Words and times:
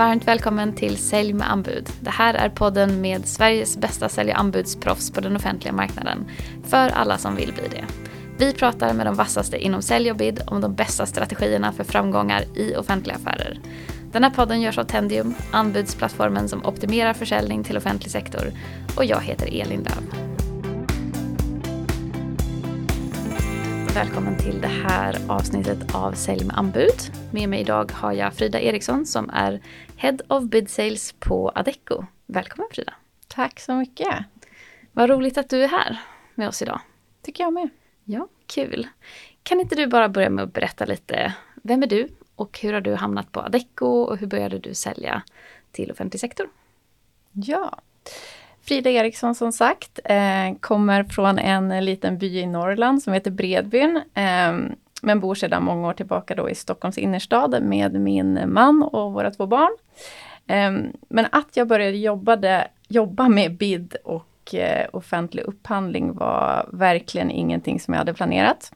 Varmt 0.00 0.28
välkommen 0.28 0.74
till 0.74 0.96
Sälj 0.96 1.32
med 1.32 1.50
anbud. 1.50 1.88
Det 2.00 2.10
här 2.10 2.34
är 2.34 2.48
podden 2.48 3.00
med 3.00 3.26
Sveriges 3.26 3.76
bästa 3.76 4.08
sälj 4.08 4.30
och 4.30 4.38
anbudsproffs 4.38 5.10
på 5.10 5.20
den 5.20 5.36
offentliga 5.36 5.72
marknaden. 5.72 6.30
För 6.64 6.88
alla 6.88 7.18
som 7.18 7.36
vill 7.36 7.52
bli 7.52 7.62
det. 7.70 7.84
Vi 8.38 8.52
pratar 8.52 8.94
med 8.94 9.06
de 9.06 9.14
vassaste 9.14 9.58
inom 9.58 9.82
sälj 9.82 10.10
och 10.10 10.16
bid 10.16 10.42
om 10.46 10.60
de 10.60 10.74
bästa 10.74 11.06
strategierna 11.06 11.72
för 11.72 11.84
framgångar 11.84 12.44
i 12.54 12.76
offentliga 12.76 13.16
affärer. 13.16 13.60
Den 14.12 14.24
här 14.24 14.30
podden 14.30 14.60
görs 14.60 14.78
av 14.78 14.84
Tendium, 14.84 15.34
anbudsplattformen 15.50 16.48
som 16.48 16.66
optimerar 16.66 17.12
försäljning 17.12 17.64
till 17.64 17.76
offentlig 17.76 18.10
sektor. 18.10 18.52
Och 18.96 19.04
jag 19.04 19.20
heter 19.20 19.46
Elin 19.46 19.82
Löv. 19.82 20.29
Välkommen 23.94 24.38
till 24.38 24.60
det 24.60 24.68
här 24.68 25.16
avsnittet 25.28 25.94
av 25.94 26.12
Sälj 26.12 26.44
med 26.44 26.58
anbud. 26.58 26.94
Med 27.32 27.48
mig 27.48 27.60
idag 27.60 27.92
har 27.92 28.12
jag 28.12 28.34
Frida 28.34 28.60
Eriksson 28.60 29.06
som 29.06 29.30
är 29.30 29.62
Head 29.96 30.16
of 30.28 30.44
Bid 30.44 30.70
Sales 30.70 31.14
på 31.18 31.52
Adecco. 31.54 32.04
Välkommen 32.26 32.68
Frida! 32.72 32.94
Tack 33.28 33.60
så 33.60 33.74
mycket! 33.74 34.16
Vad 34.92 35.10
roligt 35.10 35.38
att 35.38 35.50
du 35.50 35.64
är 35.64 35.68
här 35.68 36.00
med 36.34 36.48
oss 36.48 36.62
idag. 36.62 36.80
Tycker 37.22 37.44
jag 37.44 37.52
med. 37.52 37.68
Ja, 38.04 38.28
kul. 38.46 38.88
Kan 39.42 39.60
inte 39.60 39.74
du 39.74 39.86
bara 39.86 40.08
börja 40.08 40.30
med 40.30 40.44
att 40.44 40.52
berätta 40.52 40.84
lite, 40.84 41.34
vem 41.62 41.82
är 41.82 41.86
du 41.86 42.08
och 42.36 42.58
hur 42.62 42.72
har 42.72 42.80
du 42.80 42.94
hamnat 42.94 43.32
på 43.32 43.40
Adecco 43.40 43.86
och 43.86 44.18
hur 44.18 44.26
började 44.26 44.58
du 44.58 44.74
sälja 44.74 45.22
till 45.72 45.90
offentlig 45.90 46.20
sektor? 46.20 46.48
Ja, 47.32 47.78
Frida 48.62 48.90
Eriksson 48.90 49.34
som 49.34 49.52
sagt, 49.52 50.00
eh, 50.04 50.54
kommer 50.60 51.04
från 51.04 51.38
en 51.38 51.84
liten 51.84 52.18
by 52.18 52.38
i 52.38 52.46
Norrland 52.46 53.02
som 53.02 53.12
heter 53.12 53.30
Bredbyn. 53.30 53.96
Eh, 54.14 54.52
men 55.02 55.20
bor 55.20 55.34
sedan 55.34 55.64
många 55.64 55.88
år 55.88 55.92
tillbaka 55.92 56.34
då 56.34 56.50
i 56.50 56.54
Stockholms 56.54 56.98
innerstad 56.98 57.62
med 57.62 58.00
min 58.00 58.52
man 58.52 58.82
och 58.82 59.12
våra 59.12 59.30
två 59.30 59.46
barn. 59.46 59.76
Eh, 60.46 60.72
men 61.08 61.26
att 61.32 61.56
jag 61.56 61.68
började 61.68 61.96
jobbade, 61.96 62.68
jobba 62.88 63.28
med 63.28 63.56
BID 63.56 63.96
och 64.04 64.54
eh, 64.54 64.86
offentlig 64.92 65.42
upphandling 65.42 66.14
var 66.14 66.68
verkligen 66.72 67.30
ingenting 67.30 67.80
som 67.80 67.94
jag 67.94 67.98
hade 67.98 68.14
planerat. 68.14 68.72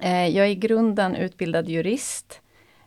Eh, 0.00 0.28
jag 0.28 0.46
är 0.46 0.50
i 0.50 0.54
grunden 0.54 1.16
utbildad 1.16 1.68
jurist 1.68 2.40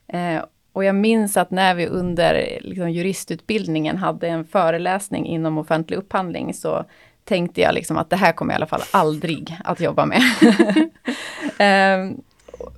eh, 0.08 0.44
och 0.76 0.84
jag 0.84 0.96
minns 0.96 1.38
att 1.38 1.52
när 1.52 1.76
vi 1.76 1.88
under 1.88 2.60
liksom, 2.62 2.92
juristutbildningen 2.92 3.98
hade 3.98 4.28
en 4.28 4.46
föreläsning 4.46 5.26
inom 5.26 5.58
offentlig 5.58 5.98
upphandling 5.98 6.54
så 6.54 6.86
tänkte 7.24 7.62
jag 7.62 7.74
liksom 7.74 7.98
att 7.98 8.10
det 8.10 8.16
här 8.16 8.32
kommer 8.32 8.54
jag 8.54 8.58
i 8.58 8.60
alla 8.60 8.68
fall 8.68 8.82
aldrig 8.92 9.58
att 9.64 9.80
jobba 9.80 10.06
med. 10.06 10.22
um, 11.60 12.22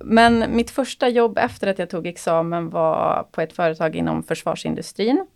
men 0.00 0.56
mitt 0.56 0.70
första 0.70 1.08
jobb 1.08 1.38
efter 1.38 1.66
att 1.66 1.78
jag 1.78 1.90
tog 1.90 2.06
examen 2.06 2.70
var 2.70 3.26
på 3.32 3.40
ett 3.40 3.52
företag 3.52 3.96
inom 3.96 4.22
försvarsindustrin. 4.22 5.26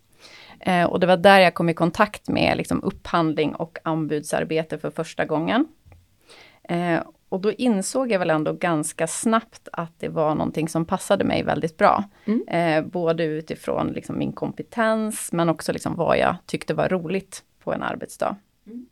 Uh, 0.67 0.83
och 0.83 0.99
det 0.99 1.07
var 1.07 1.17
där 1.17 1.39
jag 1.39 1.53
kom 1.53 1.69
i 1.69 1.73
kontakt 1.73 2.27
med 2.27 2.57
liksom, 2.57 2.83
upphandling 2.83 3.55
och 3.55 3.77
anbudsarbete 3.83 4.77
för 4.77 4.89
första 4.89 5.25
gången. 5.25 5.67
Uh, 6.71 6.99
och 7.33 7.41
då 7.41 7.51
insåg 7.51 8.11
jag 8.11 8.19
väl 8.19 8.29
ändå 8.29 8.53
ganska 8.53 9.07
snabbt 9.07 9.67
att 9.71 9.99
det 9.99 10.09
var 10.09 10.35
någonting 10.35 10.69
som 10.69 10.85
passade 10.85 11.23
mig 11.23 11.43
väldigt 11.43 11.77
bra. 11.77 12.03
Mm. 12.25 12.47
Eh, 12.47 12.91
både 12.91 13.23
utifrån 13.23 13.87
liksom 13.87 14.17
min 14.17 14.31
kompetens 14.31 15.29
men 15.31 15.49
också 15.49 15.71
liksom 15.71 15.95
vad 15.95 16.17
jag 16.17 16.35
tyckte 16.45 16.73
var 16.73 16.89
roligt 16.89 17.43
på 17.63 17.73
en 17.73 17.83
arbetsdag. 17.83 18.35
Mm. 18.67 18.85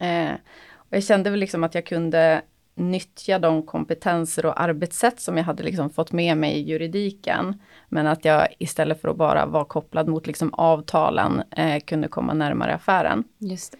Eh, 0.00 0.36
och 0.74 0.96
jag 0.96 1.04
kände 1.04 1.30
väl 1.30 1.40
liksom 1.40 1.64
att 1.64 1.74
jag 1.74 1.86
kunde 1.86 2.42
nyttja 2.74 3.38
de 3.38 3.62
kompetenser 3.62 4.46
och 4.46 4.60
arbetssätt 4.60 5.20
som 5.20 5.36
jag 5.36 5.44
hade 5.44 5.62
liksom 5.62 5.90
fått 5.90 6.12
med 6.12 6.36
mig 6.36 6.52
i 6.52 6.62
juridiken. 6.62 7.60
Men 7.88 8.06
att 8.06 8.24
jag 8.24 8.48
istället 8.58 9.00
för 9.00 9.08
att 9.08 9.16
bara 9.16 9.46
vara 9.46 9.64
kopplad 9.64 10.08
mot 10.08 10.26
liksom 10.26 10.54
avtalen 10.54 11.42
eh, 11.56 11.80
kunde 11.80 12.08
komma 12.08 12.34
närmare 12.34 12.74
affären. 12.74 13.24
Just 13.38 13.72
det. 13.72 13.78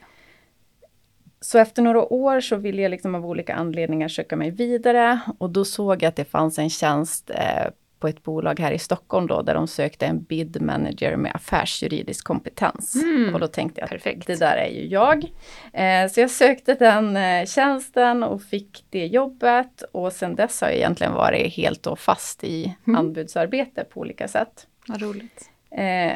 Så 1.42 1.58
efter 1.58 1.82
några 1.82 2.12
år 2.12 2.40
så 2.40 2.56
ville 2.56 2.82
jag 2.82 2.90
liksom 2.90 3.14
av 3.14 3.26
olika 3.26 3.54
anledningar 3.54 4.08
söka 4.08 4.36
mig 4.36 4.50
vidare 4.50 5.20
och 5.38 5.50
då 5.50 5.64
såg 5.64 6.02
jag 6.02 6.08
att 6.08 6.16
det 6.16 6.24
fanns 6.24 6.58
en 6.58 6.70
tjänst 6.70 7.30
eh, 7.30 7.70
på 7.98 8.08
ett 8.08 8.22
bolag 8.22 8.60
här 8.60 8.72
i 8.72 8.78
Stockholm 8.78 9.26
då, 9.26 9.42
där 9.42 9.54
de 9.54 9.68
sökte 9.68 10.06
en 10.06 10.22
bid 10.22 10.62
manager 10.62 11.16
med 11.16 11.34
affärsjuridisk 11.34 12.24
kompetens. 12.24 12.94
Mm, 12.94 13.34
och 13.34 13.40
då 13.40 13.46
tänkte 13.46 13.80
jag 13.80 13.94
att 13.94 14.26
det 14.26 14.40
där 14.40 14.56
är 14.56 14.68
ju 14.68 14.86
jag. 14.86 15.24
Eh, 15.72 16.10
så 16.10 16.20
jag 16.20 16.30
sökte 16.30 16.74
den 16.74 17.16
eh, 17.16 17.46
tjänsten 17.46 18.22
och 18.22 18.42
fick 18.42 18.84
det 18.90 19.06
jobbet 19.06 19.82
och 19.92 20.12
sen 20.12 20.34
dess 20.34 20.60
har 20.60 20.68
jag 20.68 20.76
egentligen 20.76 21.12
varit 21.12 21.54
helt 21.54 21.86
och 21.86 21.98
fast 21.98 22.44
i 22.44 22.76
mm. 22.86 23.00
anbudsarbete 23.00 23.84
på 23.84 24.00
olika 24.00 24.28
sätt. 24.28 24.66
Vad 24.86 25.02
roligt. 25.02 25.50
Eh, 25.70 26.12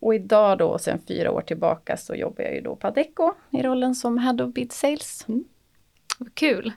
och 0.00 0.14
idag 0.14 0.58
då, 0.58 0.78
sen 0.78 1.00
fyra 1.08 1.30
år 1.30 1.40
tillbaka, 1.40 1.96
så 1.96 2.14
jobbar 2.14 2.44
jag 2.44 2.54
ju 2.54 2.60
då 2.60 2.76
på 2.76 2.86
Adecco 2.86 3.32
i 3.50 3.62
rollen 3.62 3.94
som 3.94 4.18
Head 4.18 4.44
of 4.44 4.54
Bid 4.54 4.72
Sales. 4.72 5.24
Mm. 5.28 5.44
Kul! 6.34 6.72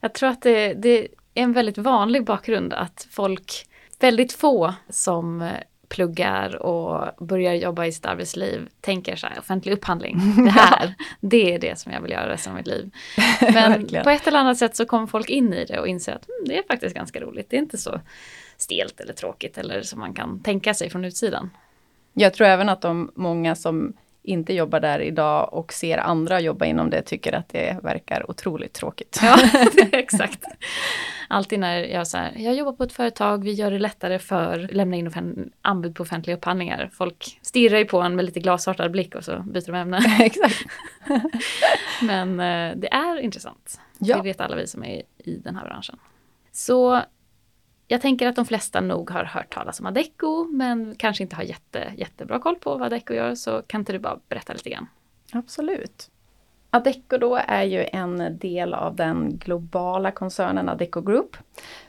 Jag 0.00 0.12
tror 0.12 0.28
att 0.28 0.42
det, 0.42 0.74
det, 0.74 1.00
är 1.00 1.08
en 1.34 1.52
väldigt 1.52 1.78
vanlig 1.78 2.24
bakgrund 2.24 2.72
att 2.72 3.08
folk, 3.10 3.66
väldigt 4.00 4.32
få 4.32 4.74
som 4.88 5.50
pluggar 5.88 6.56
och 6.56 7.26
börjar 7.26 7.54
jobba 7.54 7.86
i 7.86 7.92
sitt 7.92 8.06
arbetsliv 8.06 8.68
tänker 8.80 9.16
så 9.16 9.26
här, 9.26 9.38
offentlig 9.38 9.72
upphandling, 9.72 10.44
det 10.44 10.50
här, 10.50 10.94
det 11.20 11.54
är 11.54 11.58
det 11.58 11.78
som 11.78 11.92
jag 11.92 12.00
vill 12.00 12.12
göra 12.12 12.28
resten 12.28 12.52
av 12.52 12.56
mitt 12.56 12.66
liv. 12.66 12.90
Men 13.40 13.86
på 14.04 14.10
ett 14.10 14.26
eller 14.26 14.38
annat 14.38 14.58
sätt 14.58 14.76
så 14.76 14.86
kommer 14.86 15.06
folk 15.06 15.30
in 15.30 15.54
i 15.54 15.64
det 15.64 15.80
och 15.80 15.88
inser 15.88 16.12
att 16.12 16.28
mm, 16.28 16.48
det 16.48 16.58
är 16.58 16.62
faktiskt 16.62 16.94
ganska 16.94 17.20
roligt, 17.20 17.50
det 17.50 17.56
är 17.56 17.60
inte 17.60 17.78
så 17.78 18.00
stelt 18.56 19.00
eller 19.00 19.12
tråkigt 19.12 19.58
eller 19.58 19.82
som 19.82 20.00
man 20.00 20.14
kan 20.14 20.42
tänka 20.42 20.74
sig 20.74 20.90
från 20.90 21.04
utsidan. 21.04 21.50
Jag 22.14 22.34
tror 22.34 22.46
även 22.46 22.68
att 22.68 22.80
de 22.80 23.10
många 23.14 23.54
som 23.54 23.94
inte 24.24 24.54
jobbar 24.54 24.80
där 24.80 24.98
idag 24.98 25.54
och 25.54 25.72
ser 25.72 25.98
andra 25.98 26.40
jobba 26.40 26.64
inom 26.64 26.90
det 26.90 27.02
tycker 27.02 27.32
att 27.32 27.48
det 27.48 27.76
verkar 27.82 28.30
otroligt 28.30 28.72
tråkigt. 28.72 29.20
Ja, 29.22 29.38
exakt. 29.92 30.44
Alltid 31.28 31.60
när 31.60 31.76
jag 31.76 32.06
så 32.06 32.18
jag 32.36 32.54
jobbar 32.54 32.72
på 32.72 32.84
ett 32.84 32.92
företag, 32.92 33.44
vi 33.44 33.52
gör 33.52 33.70
det 33.70 33.78
lättare 33.78 34.18
för 34.18 34.64
att 34.64 34.72
lämna 34.72 34.96
in 34.96 35.50
anbud 35.62 35.94
på 35.94 36.02
offentliga 36.02 36.36
upphandlingar. 36.36 36.90
Folk 36.92 37.38
stirrar 37.42 37.78
ju 37.78 37.84
på 37.84 38.00
en 38.00 38.16
med 38.16 38.24
lite 38.24 38.40
glasartad 38.40 38.90
blick 38.90 39.14
och 39.14 39.24
så 39.24 39.38
byter 39.38 39.66
de 39.66 39.74
ämne. 39.74 40.00
exakt. 40.20 40.64
Men 42.02 42.40
eh, 42.40 42.76
det 42.76 42.92
är 42.92 43.20
intressant. 43.20 43.80
Ja. 43.98 44.16
Det 44.16 44.22
vet 44.22 44.40
alla 44.40 44.56
vi 44.56 44.66
som 44.66 44.84
är 44.84 45.02
i 45.18 45.36
den 45.36 45.56
här 45.56 45.64
branschen. 45.64 45.98
Så 46.52 47.02
jag 47.88 48.00
tänker 48.00 48.28
att 48.28 48.36
de 48.36 48.44
flesta 48.44 48.80
nog 48.80 49.10
har 49.10 49.24
hört 49.24 49.54
talas 49.54 49.80
om 49.80 49.86
Adecco 49.86 50.44
men 50.44 50.94
kanske 50.98 51.22
inte 51.22 51.36
har 51.36 51.42
jätte, 51.42 51.92
jättebra 51.96 52.38
koll 52.38 52.56
på 52.56 52.70
vad 52.70 52.82
Adecco 52.82 53.14
gör 53.14 53.34
så 53.34 53.62
kan 53.66 53.80
inte 53.80 53.92
du 53.92 53.98
bara 53.98 54.18
berätta 54.28 54.52
lite 54.52 54.70
grann? 54.70 54.86
Absolut. 55.32 56.10
Adecco 56.70 57.18
då 57.18 57.40
är 57.46 57.62
ju 57.62 57.86
en 57.92 58.38
del 58.38 58.74
av 58.74 58.96
den 58.96 59.38
globala 59.38 60.10
koncernen 60.10 60.68
Adecco 60.68 61.00
Group 61.00 61.36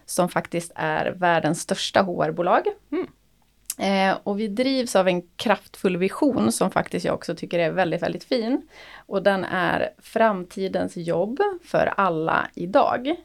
som 0.05 0.29
faktiskt 0.29 0.72
är 0.75 1.11
världens 1.11 1.61
största 1.61 2.01
HR-bolag. 2.01 2.63
Mm. 2.91 3.07
Eh, 3.78 4.17
och 4.23 4.39
vi 4.39 4.47
drivs 4.47 4.95
av 4.95 5.07
en 5.07 5.22
kraftfull 5.35 5.97
vision 5.97 6.51
som 6.51 6.72
faktiskt 6.72 7.05
jag 7.05 7.16
också 7.16 7.35
tycker 7.35 7.59
är 7.59 7.72
väldigt, 7.72 8.01
väldigt 8.01 8.23
fin. 8.23 8.61
Och 8.95 9.23
den 9.23 9.44
är 9.44 9.89
framtidens 9.97 10.97
jobb 10.97 11.39
för 11.63 11.94
alla 11.97 12.47
idag. 12.53 13.16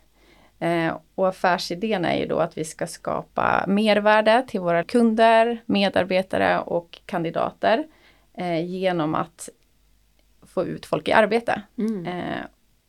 Eh, 0.60 0.97
och 1.15 1.28
affärsidén 1.28 2.04
är 2.04 2.16
ju 2.16 2.26
då 2.26 2.38
att 2.38 2.59
vi 2.59 2.65
ska 2.65 2.87
skapa 2.87 3.65
mervärde 3.69 4.44
till 4.48 4.60
våra 4.60 4.84
kunder, 4.84 5.62
medarbetare 5.66 6.60
och 6.60 7.00
kandidater 7.06 7.87
eh, 8.34 8.66
genom 8.66 9.15
att 9.15 9.48
få 10.43 10.65
ut 10.65 10.87
folk 10.87 11.09
i 11.09 11.12
arbete. 11.12 11.62
Mm. 11.78 12.06
Eh, 12.06 12.44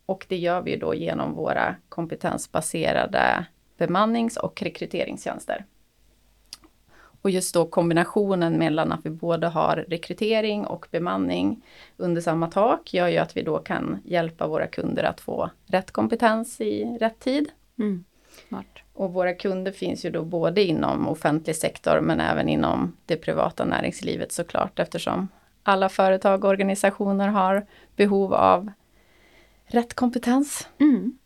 och 0.06 0.26
det 0.28 0.36
gör 0.36 0.62
vi 0.62 0.76
då 0.76 0.94
genom 0.94 1.34
våra 1.34 1.74
kompetensbaserade 1.88 3.46
bemannings 3.76 4.36
och 4.36 4.62
rekryteringstjänster. 4.62 5.64
Och 7.22 7.30
just 7.30 7.54
då 7.54 7.66
kombinationen 7.66 8.52
mellan 8.52 8.92
att 8.92 9.06
vi 9.06 9.10
både 9.10 9.46
har 9.46 9.76
rekrytering 9.88 10.66
och 10.66 10.86
bemanning 10.90 11.62
under 11.96 12.20
samma 12.20 12.50
tak 12.50 12.94
gör 12.94 13.08
ju 13.08 13.18
att 13.18 13.36
vi 13.36 13.42
då 13.42 13.58
kan 13.58 14.00
hjälpa 14.04 14.46
våra 14.46 14.66
kunder 14.66 15.04
att 15.04 15.20
få 15.20 15.50
rätt 15.66 15.90
kompetens 15.90 16.60
i 16.60 16.98
rätt 17.00 17.20
tid. 17.20 17.50
Mm. 17.78 18.04
Och 18.92 19.12
våra 19.12 19.34
kunder 19.34 19.72
finns 19.72 20.04
ju 20.04 20.10
då 20.10 20.24
både 20.24 20.62
inom 20.62 21.08
offentlig 21.08 21.56
sektor 21.56 22.00
men 22.00 22.20
även 22.20 22.48
inom 22.48 22.96
det 23.06 23.16
privata 23.16 23.64
näringslivet 23.64 24.32
såklart 24.32 24.78
eftersom 24.78 25.28
alla 25.62 25.88
företag 25.88 26.44
och 26.44 26.50
organisationer 26.50 27.28
har 27.28 27.66
behov 27.96 28.34
av 28.34 28.70
rätt 29.66 29.94
kompetens. 29.94 30.68
Mm. 30.78 31.18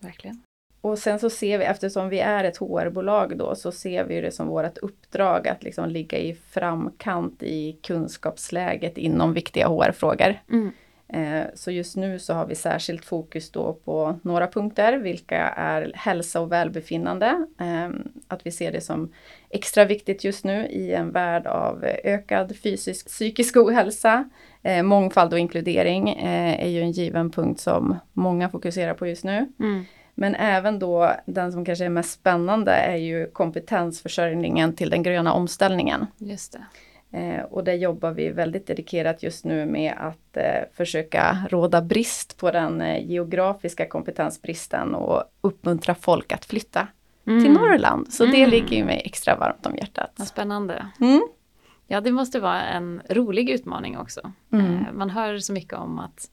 Verkligen. 0.00 0.42
Och 0.80 0.98
sen 0.98 1.18
så 1.18 1.30
ser 1.30 1.58
vi, 1.58 1.64
eftersom 1.64 2.08
vi 2.08 2.20
är 2.20 2.44
ett 2.44 2.56
HR-bolag 2.56 3.38
då, 3.38 3.54
så 3.54 3.72
ser 3.72 4.04
vi 4.04 4.20
det 4.20 4.30
som 4.30 4.48
vårt 4.48 4.78
uppdrag 4.78 5.48
att 5.48 5.62
liksom 5.62 5.88
ligga 5.88 6.18
i 6.18 6.34
framkant 6.34 7.42
i 7.42 7.72
kunskapsläget 7.82 8.98
inom 8.98 9.32
viktiga 9.32 9.68
HR-frågor. 9.68 10.34
Mm. 10.50 10.72
Eh, 11.08 11.44
så 11.54 11.70
just 11.70 11.96
nu 11.96 12.18
så 12.18 12.34
har 12.34 12.46
vi 12.46 12.54
särskilt 12.54 13.04
fokus 13.04 13.50
då 13.50 13.72
på 13.72 14.18
några 14.22 14.46
punkter, 14.46 14.98
vilka 14.98 15.38
är 15.48 15.92
hälsa 15.94 16.40
och 16.40 16.52
välbefinnande. 16.52 17.46
Ehm, 17.58 18.08
att 18.28 18.46
vi 18.46 18.50
ser 18.50 18.72
det 18.72 18.80
som 18.80 19.12
extra 19.50 19.84
viktigt 19.84 20.24
just 20.24 20.44
nu 20.44 20.66
i 20.66 20.92
en 20.92 21.10
värld 21.12 21.46
av 21.46 21.84
ökad 22.04 22.56
fysisk 22.56 23.06
psykisk 23.06 23.56
ohälsa. 23.56 24.30
Eh, 24.62 24.82
mångfald 24.82 25.32
och 25.32 25.38
inkludering 25.38 26.10
eh, 26.10 26.64
är 26.64 26.68
ju 26.68 26.80
en 26.80 26.92
given 26.92 27.30
punkt 27.30 27.60
som 27.60 27.96
många 28.12 28.48
fokuserar 28.48 28.94
på 28.94 29.06
just 29.06 29.24
nu. 29.24 29.52
Mm. 29.60 29.84
Men 30.14 30.34
även 30.34 30.78
då 30.78 31.12
den 31.26 31.52
som 31.52 31.64
kanske 31.64 31.84
är 31.84 31.88
mest 31.88 32.12
spännande 32.12 32.72
är 32.72 32.96
ju 32.96 33.30
kompetensförsörjningen 33.30 34.76
till 34.76 34.90
den 34.90 35.02
gröna 35.02 35.32
omställningen. 35.32 36.06
Just 36.18 36.52
det. 36.52 36.64
Eh, 37.12 37.40
och 37.44 37.64
där 37.64 37.72
jobbar 37.74 38.10
vi 38.10 38.28
väldigt 38.28 38.66
dedikerat 38.66 39.22
just 39.22 39.44
nu 39.44 39.66
med 39.66 39.94
att 39.98 40.36
eh, 40.36 40.62
försöka 40.76 41.38
råda 41.50 41.82
brist 41.82 42.36
på 42.36 42.50
den 42.50 42.80
eh, 42.80 43.06
geografiska 43.10 43.86
kompetensbristen 43.88 44.94
och 44.94 45.22
uppmuntra 45.40 45.94
folk 45.94 46.32
att 46.32 46.44
flytta 46.44 46.88
Mm. 47.28 47.44
till 47.44 47.52
Norrland. 47.52 48.12
Så 48.12 48.24
det 48.26 48.36
Mm. 48.38 48.50
ligger 48.50 48.76
ju 48.76 48.84
mig 48.84 49.02
extra 49.04 49.36
varmt 49.36 49.66
om 49.66 49.76
hjärtat. 49.76 50.12
Vad 50.16 50.28
spännande. 50.28 50.86
Mm. 51.00 51.28
Ja, 51.86 52.00
det 52.00 52.12
måste 52.12 52.40
vara 52.40 52.62
en 52.62 53.02
rolig 53.10 53.50
utmaning 53.50 53.98
också. 53.98 54.32
Mm. 54.52 54.84
Man 54.92 55.10
hör 55.10 55.38
så 55.38 55.52
mycket 55.52 55.72
om 55.78 55.98
att 55.98 56.30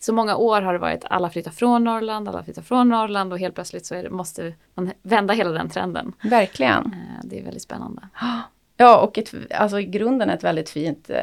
så 0.00 0.12
många 0.12 0.36
år 0.36 0.62
har 0.62 0.72
det 0.72 0.78
varit 0.78 1.04
alla 1.10 1.30
flyttar 1.30 1.50
från 1.50 1.84
Norrland, 1.84 2.28
alla 2.28 2.42
flyttar 2.44 2.62
från 2.62 2.88
Norrland 2.88 3.32
och 3.32 3.38
helt 3.38 3.54
plötsligt 3.54 3.86
så 3.86 3.94
det, 3.94 4.10
måste 4.10 4.54
man 4.74 4.92
vända 5.02 5.34
hela 5.34 5.50
den 5.50 5.68
trenden. 5.70 6.12
Verkligen. 6.22 6.96
Det 7.24 7.38
är 7.38 7.44
väldigt 7.44 7.62
spännande. 7.62 8.02
Ja, 8.82 9.00
och 9.00 9.18
ett, 9.18 9.34
alltså 9.54 9.80
i 9.80 9.84
grunden 9.84 10.30
ett 10.30 10.44
väldigt 10.44 10.70
fint 10.70 11.10
eh, 11.10 11.16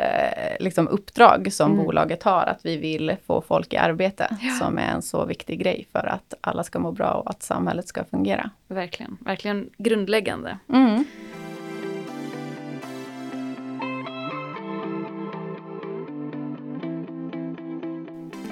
liksom 0.60 0.88
uppdrag 0.88 1.54
som 1.54 1.72
Mm. 1.72 1.86
bolaget 1.86 2.24
har, 2.24 2.42
att 2.46 2.60
vi 2.66 2.78
vill 2.78 3.16
få 3.26 3.42
folk 3.42 3.74
i 3.74 3.78
arbete, 3.78 4.38
Ja. 4.42 4.52
som 4.52 4.78
är 4.78 4.92
en 4.92 5.02
så 5.02 5.26
viktig 5.26 5.60
grej 5.60 5.88
för 5.92 6.08
att 6.08 6.34
alla 6.42 6.64
ska 6.64 6.80
må 6.80 6.92
bra 6.92 7.12
och 7.14 7.30
att 7.30 7.44
samhället 7.44 7.88
ska 7.88 8.04
fungera. 8.04 8.50
Verkligen, 8.68 9.18
verkligen 9.22 9.70
grundläggande. 9.78 10.58
Mm. 10.74 11.04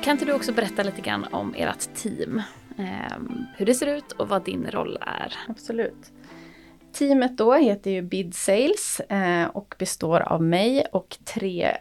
Kan 0.04 0.12
inte 0.12 0.26
du 0.26 0.34
också 0.34 0.52
berätta 0.54 0.84
lite 0.84 1.02
grann 1.02 1.26
om 1.32 1.54
ert 1.58 1.94
team? 1.96 2.42
Eh, 2.78 3.18
hur 3.58 3.66
det 3.66 3.74
ser 3.74 3.88
ut 3.98 4.12
och 4.12 4.30
vad 4.30 4.44
din 4.46 4.68
roll 4.72 4.98
är? 5.02 5.34
Absolut. 5.48 6.12
Teamet 6.98 7.38
då 7.38 7.54
heter 7.54 7.92
ju 7.92 8.02
Bid 8.02 8.36
Sales 8.36 9.00
eh, 9.00 9.48
och 9.48 9.76
består 9.78 10.20
av 10.20 10.44
mig 10.44 10.86
och 10.92 11.18
tre 11.24 11.78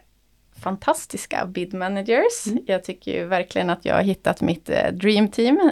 fantastiska 0.63 1.45
bid 1.45 1.73
managers. 1.73 2.47
Mm. 2.47 2.63
Jag 2.67 2.83
tycker 2.83 3.11
ju 3.11 3.25
verkligen 3.25 3.69
att 3.69 3.85
jag 3.85 3.95
har 3.95 4.01
hittat 4.01 4.41
mitt 4.41 4.69
eh, 4.69 4.91
dream 4.91 5.27
team. 5.27 5.59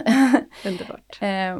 Underbart. 0.66 1.18
Eh, 1.20 1.58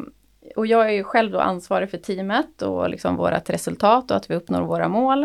och 0.57 0.67
jag 0.67 0.87
är 0.87 0.93
ju 0.93 1.05
själv 1.05 1.33
då 1.33 1.41
ansvarig 1.41 1.91
för 1.91 1.99
teamet 1.99 2.63
och 2.63 2.91
liksom 2.91 3.17
vårt 3.17 3.51
resultat 3.51 4.11
och 4.11 4.17
att 4.17 4.31
vi 4.31 4.35
uppnår 4.35 4.63
våra 4.63 4.89
mål. 4.89 5.23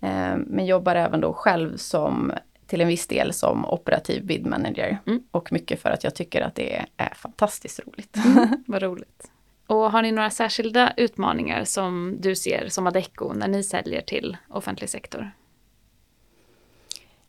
Eh, 0.00 0.36
men 0.36 0.66
jobbar 0.66 0.94
även 0.94 1.20
då 1.20 1.32
själv 1.32 1.76
som 1.76 2.32
till 2.66 2.80
en 2.80 2.88
viss 2.88 3.06
del 3.06 3.32
som 3.32 3.64
operativ 3.64 4.26
bid 4.26 4.46
manager. 4.46 4.98
Mm. 5.06 5.22
Och 5.30 5.52
mycket 5.52 5.82
för 5.82 5.90
att 5.90 6.04
jag 6.04 6.14
tycker 6.14 6.40
att 6.40 6.54
det 6.54 6.84
är 6.96 7.14
fantastiskt 7.14 7.80
roligt. 7.86 8.16
Vad 8.66 8.82
roligt. 8.82 9.30
Och 9.70 9.92
har 9.92 10.02
ni 10.02 10.12
några 10.12 10.30
särskilda 10.30 10.92
utmaningar 10.96 11.64
som 11.64 12.16
du 12.20 12.36
ser 12.36 12.68
som 12.68 12.86
Adecco 12.86 13.32
när 13.32 13.48
ni 13.48 13.62
säljer 13.62 14.00
till 14.00 14.36
offentlig 14.48 14.90
sektor? 14.90 15.30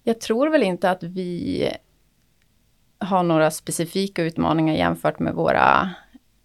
Jag 0.03 0.21
tror 0.21 0.49
väl 0.49 0.63
inte 0.63 0.91
att 0.91 1.03
vi 1.03 1.69
har 2.99 3.23
några 3.23 3.51
specifika 3.51 4.23
utmaningar 4.23 4.73
jämfört 4.73 5.19
med 5.19 5.33
våra 5.33 5.89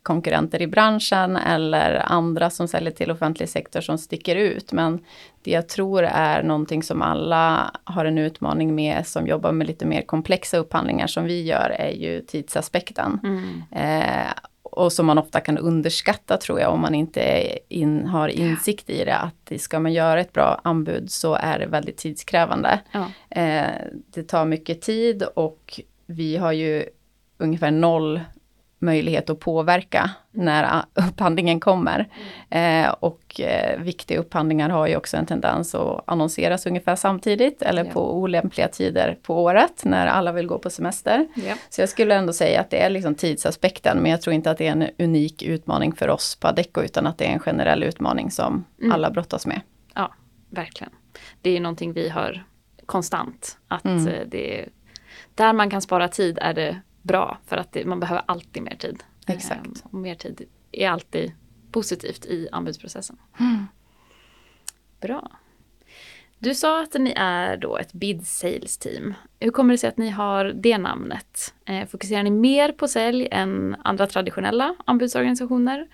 konkurrenter 0.02 0.62
i 0.62 0.66
branschen 0.66 1.36
eller 1.36 2.02
andra 2.06 2.50
som 2.50 2.68
säljer 2.68 2.92
till 2.92 3.10
offentlig 3.10 3.48
sektor 3.48 3.80
som 3.80 3.98
sticker 3.98 4.36
ut. 4.36 4.72
Men 4.72 5.04
det 5.42 5.50
jag 5.50 5.68
tror 5.68 6.02
är 6.02 6.42
någonting 6.42 6.82
som 6.82 7.02
alla 7.02 7.70
har 7.84 8.04
en 8.04 8.18
utmaning 8.18 8.74
med 8.74 9.06
som 9.06 9.26
jobbar 9.26 9.52
med 9.52 9.66
lite 9.66 9.86
mer 9.86 10.02
komplexa 10.02 10.58
upphandlingar 10.58 11.06
som 11.06 11.24
vi 11.24 11.42
gör 11.42 11.70
är 11.78 11.92
ju 11.92 12.20
tidsaspekten. 12.20 13.20
Mm. 13.24 13.62
Eh, 13.70 14.32
och 14.76 14.92
som 14.92 15.06
man 15.06 15.18
ofta 15.18 15.40
kan 15.40 15.58
underskatta 15.58 16.36
tror 16.36 16.60
jag 16.60 16.72
om 16.72 16.80
man 16.80 16.94
inte 16.94 17.58
in, 17.68 18.06
har 18.06 18.28
insikt 18.28 18.90
i 18.90 19.04
det. 19.04 19.16
Att 19.16 19.60
ska 19.60 19.80
man 19.80 19.92
göra 19.92 20.20
ett 20.20 20.32
bra 20.32 20.60
anbud 20.64 21.10
så 21.10 21.34
är 21.34 21.58
det 21.58 21.66
väldigt 21.66 21.96
tidskrävande. 21.96 22.80
Ja. 22.92 23.10
Eh, 23.40 23.70
det 24.06 24.22
tar 24.22 24.44
mycket 24.44 24.82
tid 24.82 25.22
och 25.22 25.80
vi 26.06 26.36
har 26.36 26.52
ju 26.52 26.84
ungefär 27.38 27.70
noll 27.70 28.20
möjlighet 28.86 29.30
att 29.30 29.40
påverka 29.40 30.10
när 30.30 30.82
upphandlingen 30.94 31.60
kommer. 31.60 32.08
Eh, 32.50 32.88
och 33.00 33.40
eh, 33.40 33.80
viktiga 33.80 34.18
upphandlingar 34.18 34.68
har 34.70 34.86
ju 34.86 34.96
också 34.96 35.16
en 35.16 35.26
tendens 35.26 35.74
att 35.74 36.02
annonseras 36.06 36.66
ungefär 36.66 36.96
samtidigt 36.96 37.62
eller 37.62 37.84
Ja. 37.84 37.90
på 37.92 38.14
olämpliga 38.16 38.68
tider 38.68 39.18
på 39.22 39.42
året 39.44 39.84
när 39.84 40.06
alla 40.06 40.32
vill 40.32 40.46
gå 40.46 40.58
på 40.58 40.70
semester. 40.70 41.26
Ja. 41.34 41.54
Så 41.70 41.80
jag 41.82 41.88
skulle 41.88 42.14
ändå 42.14 42.32
säga 42.32 42.60
att 42.60 42.70
det 42.70 42.82
är 42.82 42.90
liksom 42.90 43.14
tidsaspekten 43.14 43.98
men 43.98 44.10
jag 44.10 44.22
tror 44.22 44.34
inte 44.34 44.50
att 44.50 44.58
det 44.58 44.66
är 44.66 44.72
en 44.72 44.88
unik 44.98 45.42
utmaning 45.42 45.92
för 45.92 46.08
oss 46.08 46.36
på 46.36 46.48
Adecco 46.48 46.82
utan 46.82 47.06
att 47.06 47.18
det 47.18 47.24
är 47.26 47.32
en 47.32 47.40
generell 47.40 47.82
utmaning 47.82 48.30
som 48.30 48.64
Mm. 48.80 48.92
alla 48.92 49.10
brottas 49.10 49.46
med. 49.46 49.60
ja, 49.94 50.14
verkligen. 50.50 50.92
Det 51.42 51.50
är 51.50 51.54
ju 51.54 51.60
någonting 51.60 51.92
vi 51.92 52.08
hör 52.08 52.44
konstant. 52.86 53.58
Att 53.68 53.84
Mm. 53.84 54.08
eh, 54.08 54.20
det 54.26 54.60
är, 54.60 54.68
där 55.34 55.52
man 55.52 55.70
kan 55.70 55.82
spara 55.82 56.08
tid 56.08 56.38
är 56.42 56.54
det 56.54 56.80
bra 57.06 57.38
för 57.46 57.56
att 57.56 57.72
det, 57.72 57.84
man 57.84 58.00
behöver 58.00 58.22
alltid 58.26 58.62
mer 58.62 58.76
tid. 58.76 59.04
Exakt. 59.26 59.66
Eh, 59.66 59.72
och 59.82 59.94
mer 59.94 60.14
tid 60.14 60.48
är 60.72 60.90
alltid 60.90 61.32
positivt 61.72 62.26
i 62.26 62.48
anbudsprocessen. 62.52 63.16
Bra. 65.00 65.30
Du 66.38 66.54
sa 66.54 66.82
att 66.82 66.94
ni 66.94 67.12
är 67.16 67.56
då 67.56 67.76
ett 67.76 67.92
bid 67.92 68.26
sales 68.26 68.78
team. 68.78 69.14
Hur 69.40 69.50
kommer 69.50 69.74
det 69.74 69.78
sig 69.78 69.88
att 69.88 69.98
ni 69.98 70.10
har 70.10 70.44
det 70.44 70.78
namnet? 70.78 71.54
Eh, 71.64 71.86
fokuserar 71.88 72.22
ni 72.22 72.30
mer 72.30 72.72
på 72.72 72.88
sälj 72.88 73.28
än 73.30 73.76
andra 73.84 74.06
traditionella 74.06 74.76
anbudsorganisationer? 74.84 75.88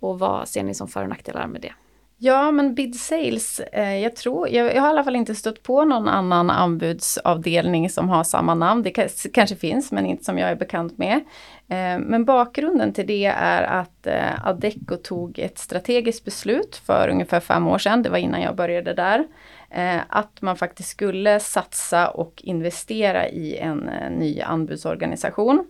Och 0.00 0.18
vad 0.18 0.48
ser 0.48 0.62
ni 0.62 0.74
som 0.74 0.88
för 0.88 1.02
och 1.02 1.08
nackdelar 1.08 1.46
med 1.46 1.60
det? 1.60 1.72
Ja, 2.18 2.50
men 2.50 2.74
bid 2.74 3.00
sales, 3.00 3.60
eh, 3.60 3.98
jag 3.98 4.16
tror, 4.16 4.48
jag, 4.48 4.74
jag 4.74 4.82
har 4.82 4.88
i 4.88 4.90
alla 4.90 5.04
fall 5.04 5.16
inte 5.16 5.34
stött 5.34 5.62
på 5.62 5.84
någon 5.84 6.08
annan 6.08 6.50
anbudsavdelning 6.50 7.90
som 7.90 8.08
har 8.08 8.24
samma 8.24 8.54
namn. 8.54 8.82
Det 8.82 8.90
kanske 9.32 9.56
finns, 9.56 9.92
men 9.92 10.06
inte 10.06 10.24
som 10.24 10.38
jag 10.38 10.50
är 10.50 10.56
bekant 10.56 10.98
med. 10.98 11.16
Eh, 11.68 11.98
men 11.98 12.24
bakgrunden 12.24 12.92
till 12.92 13.06
det 13.06 13.24
är 13.24 13.62
att 13.62 14.06
eh, 14.06 14.46
Adecco 14.46 14.96
tog 14.96 15.38
ett 15.38 15.58
strategiskt 15.58 16.24
beslut 16.24 16.76
för 16.86 17.08
ungefär 17.08 17.40
fem 17.40 17.66
år 17.66 17.78
sedan, 17.78 18.02
det 18.02 18.10
var 18.10 18.18
innan 18.18 18.42
jag 18.42 18.56
började 18.56 18.94
där, 18.94 19.26
eh, 19.70 20.00
att 20.08 20.42
man 20.42 20.56
faktiskt 20.56 20.88
skulle 20.88 21.40
satsa 21.40 22.08
och 22.08 22.42
investera 22.44 23.28
i 23.28 23.56
en 23.56 23.88
eh, 23.88 24.10
ny 24.10 24.40
anbudsorganisation. 24.40 25.66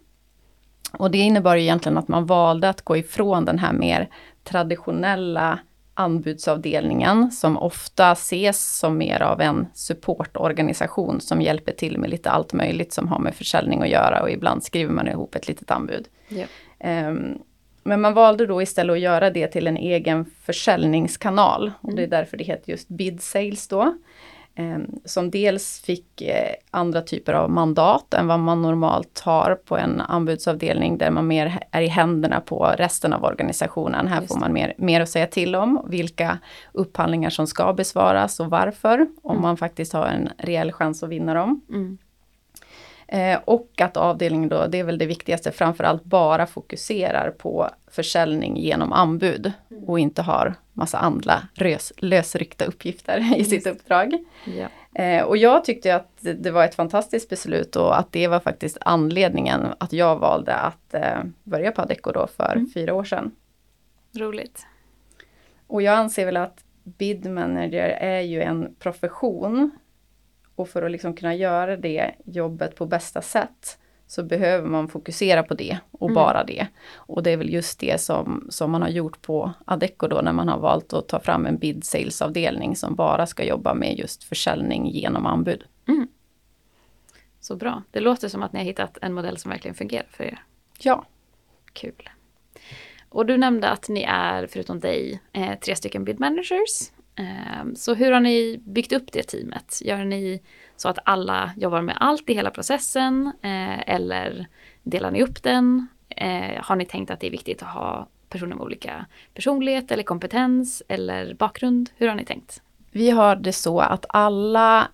Och 0.92 1.10
det 1.10 1.18
innebar 1.18 1.56
ju 1.56 1.62
egentligen 1.62 1.98
att 1.98 2.08
man 2.08 2.26
valde 2.26 2.68
att 2.68 2.82
gå 2.82 2.96
ifrån 2.96 3.44
den 3.44 3.58
här 3.58 3.72
mer 3.72 4.08
traditionella 4.44 5.58
anbudsavdelningen 5.96 7.30
som 7.30 7.58
ofta 7.58 8.12
ses 8.12 8.78
som 8.78 8.98
mer 8.98 9.22
av 9.22 9.40
en 9.40 9.66
supportorganisation 9.74 11.20
som 11.20 11.42
hjälper 11.42 11.72
till 11.72 11.98
med 11.98 12.10
lite 12.10 12.30
allt 12.30 12.52
möjligt 12.52 12.92
som 12.92 13.08
har 13.08 13.18
med 13.18 13.34
försäljning 13.34 13.82
att 13.82 13.88
göra 13.88 14.22
och 14.22 14.30
ibland 14.30 14.64
skriver 14.64 14.92
man 14.92 15.08
ihop 15.08 15.34
ett 15.34 15.48
litet 15.48 15.70
anbud. 15.70 16.08
Ja. 16.28 16.44
Ehm, 16.78 17.38
men 17.82 18.00
man 18.00 18.14
valde 18.14 18.46
då 18.46 18.62
istället 18.62 18.94
att 18.94 19.00
göra 19.00 19.30
det 19.30 19.46
till 19.46 19.66
en 19.66 19.76
egen 19.76 20.24
försäljningskanal 20.42 21.72
och 21.80 21.94
det 21.94 22.02
är 22.02 22.06
därför 22.06 22.36
det 22.36 22.44
heter 22.44 22.70
just 22.70 22.88
Bid 22.88 23.22
Sales 23.22 23.68
då. 23.68 23.96
Ehm, 24.58 24.86
som 25.04 25.30
dels 25.30 25.80
fick 25.80 26.22
eh, 26.22 26.54
andra 26.70 27.02
typer 27.02 27.32
av 27.32 27.50
mandat 27.50 28.14
än 28.14 28.26
vad 28.26 28.40
man 28.40 28.62
normalt 28.62 29.20
har 29.24 29.54
på 29.54 29.76
en 29.78 30.00
anbudsavdelning 30.00 30.98
där 30.98 31.10
man 31.10 31.26
mer 31.26 31.58
är 31.70 31.82
i 31.82 31.86
händerna 31.86 32.40
på 32.40 32.74
resten 32.78 33.12
av 33.12 33.24
organisationen. 33.24 34.06
Här 34.08 34.20
får 34.26 34.38
man 34.40 34.52
mer, 34.52 34.74
mer 34.78 35.00
att 35.00 35.08
säga 35.08 35.26
till 35.26 35.56
om, 35.56 35.86
vilka 35.88 36.38
upphandlingar 36.72 37.30
som 37.30 37.46
ska 37.46 37.72
besvaras 37.72 38.40
och 38.40 38.50
varför, 38.50 39.06
om 39.22 39.30
Mm. 39.30 39.42
man 39.42 39.56
faktiskt 39.56 39.92
har 39.92 40.06
en 40.06 40.28
reell 40.38 40.72
chans 40.72 41.02
att 41.02 41.08
vinna 41.08 41.34
dem. 41.34 41.60
Mm. 41.70 41.98
Eh, 43.08 43.38
och 43.44 43.80
att 43.80 43.96
avdelningen 43.96 44.48
då, 44.48 44.66
det 44.66 44.78
är 44.78 44.84
väl 44.84 44.98
det 44.98 45.06
viktigaste, 45.06 45.52
framförallt 45.52 46.04
bara 46.04 46.46
fokuserar 46.46 47.30
på 47.30 47.70
försäljning 47.90 48.56
genom 48.56 48.92
anbud 48.92 49.52
och 49.86 49.98
inte 49.98 50.22
har 50.22 50.54
massa 50.72 50.98
andra 50.98 51.42
rös, 51.54 51.92
lösryckta 51.96 52.64
uppgifter 52.64 53.36
i 53.40 53.44
sitt 53.44 53.66
uppdrag. 53.66 54.18
Ja. 54.44 54.68
Eh, 55.02 55.24
och 55.24 55.36
jag 55.36 55.64
tyckte 55.64 55.94
att 55.96 56.10
det- 56.20 56.32
det 56.32 56.50
var 56.50 56.64
ett 56.64 56.74
fantastiskt 56.74 57.28
beslut 57.28 57.76
och 57.76 57.98
att 57.98 58.12
det 58.12 58.28
var 58.28 58.40
faktiskt 58.40 58.78
anledningen 58.80 59.66
att 59.78 59.92
jag 59.92 60.16
valde 60.16 60.54
att 60.54 60.94
eh, 60.94 61.18
börja 61.44 61.72
på 61.72 61.82
Adecco 61.82 62.12
då 62.12 62.26
för 62.26 62.52
Mm. 62.52 62.70
fyra 62.74 62.94
år 62.94 63.04
sedan. 63.04 63.30
Roligt. 64.16 64.66
Och 65.66 65.82
jag 65.82 65.94
anser 65.94 66.26
väl 66.26 66.36
att 66.36 66.64
bid 66.84 67.30
manager 67.30 67.88
är 67.88 68.20
ju 68.20 68.42
en 68.42 68.74
profession. 68.78 69.70
Och 70.56 70.68
för 70.68 70.82
att 70.82 70.90
liksom 70.90 71.14
kunna 71.14 71.34
göra 71.34 71.76
det 71.76 72.14
jobbet 72.24 72.76
på 72.76 72.86
bästa 72.86 73.22
sätt 73.22 73.78
så 74.06 74.22
behöver 74.22 74.68
man 74.68 74.88
fokusera 74.88 75.42
på 75.42 75.54
det 75.54 75.78
och 75.90 76.08
Mm. 76.10 76.14
bara 76.14 76.44
det. 76.44 76.66
Och 76.94 77.22
det 77.22 77.30
är 77.30 77.36
väl 77.36 77.52
just 77.52 77.80
det 77.80 78.00
som, 78.00 78.46
som 78.50 78.70
man 78.70 78.82
har 78.82 78.88
gjort 78.88 79.22
på 79.22 79.52
Adecco 79.64 80.08
då 80.08 80.20
när 80.20 80.32
man 80.32 80.48
har 80.48 80.58
valt 80.58 80.92
att 80.92 81.08
ta 81.08 81.20
fram 81.20 81.46
en 81.46 81.58
bid 81.58 81.84
sales 81.84 82.22
avdelning 82.22 82.76
som 82.76 82.94
bara 82.94 83.26
ska 83.26 83.44
jobba 83.44 83.74
med 83.74 83.98
just 83.98 84.24
försäljning 84.24 84.86
genom 84.90 85.26
anbud. 85.26 85.64
Så 87.40 87.56
bra. 87.56 87.82
Det 87.90 88.00
låter 88.00 88.28
som 88.28 88.42
att 88.42 88.52
ni 88.52 88.58
har 88.58 88.64
hittat 88.64 88.98
en 89.02 89.12
modell 89.14 89.36
som 89.38 89.50
verkligen 89.50 89.74
fungerar 89.74 90.06
för 90.10 90.24
er. 90.24 90.42
Ja, 90.78 91.04
Kul. 91.72 92.08
Och 93.08 93.26
du 93.26 93.36
nämnde 93.36 93.68
att 93.68 93.88
ni 93.88 94.02
är, 94.08 94.46
förutom 94.46 94.80
dig, 94.80 95.20
eh, 95.32 95.58
tre 95.58 95.76
stycken 95.76 96.04
bid 96.04 96.20
managers. 96.20 96.90
Eh, 97.18 97.72
så 97.74 97.94
hur 97.94 98.12
har 98.12 98.20
ni 98.20 98.60
byggt 98.64 98.92
upp 98.92 99.12
det 99.12 99.22
teamet? 99.22 99.80
Gör 99.84 100.04
ni 100.04 100.42
så 100.76 100.88
att 100.88 100.98
alla 101.04 101.50
jobbar 101.56 101.82
med 101.82 101.96
allt 102.00 102.30
i 102.30 102.34
hela 102.34 102.50
processen? 102.50 103.32
Eh, 103.42 103.88
eller 103.94 104.46
delar 104.82 105.10
ni 105.10 105.22
upp 105.22 105.42
den? 105.42 105.86
Eh, 106.08 106.62
har 106.62 106.76
ni 106.76 106.84
tänkt 106.84 107.10
att 107.10 107.20
det 107.20 107.26
är 107.26 107.30
viktigt 107.30 107.62
att 107.62 107.68
ha 107.68 108.08
personer 108.28 108.56
med 108.56 108.64
olika 108.64 109.06
personlighet 109.34 109.90
eller 109.90 110.02
kompetens 110.02 110.82
eller 110.88 111.34
bakgrund? 111.34 111.90
Hur 111.96 112.08
har 112.08 112.14
ni 112.14 112.24
tänkt? 112.24 112.62
vi 112.96 113.10
har 113.10 113.36
det 113.36 113.52
så 113.52 113.80
att 113.80 114.06
alla, 114.08 114.88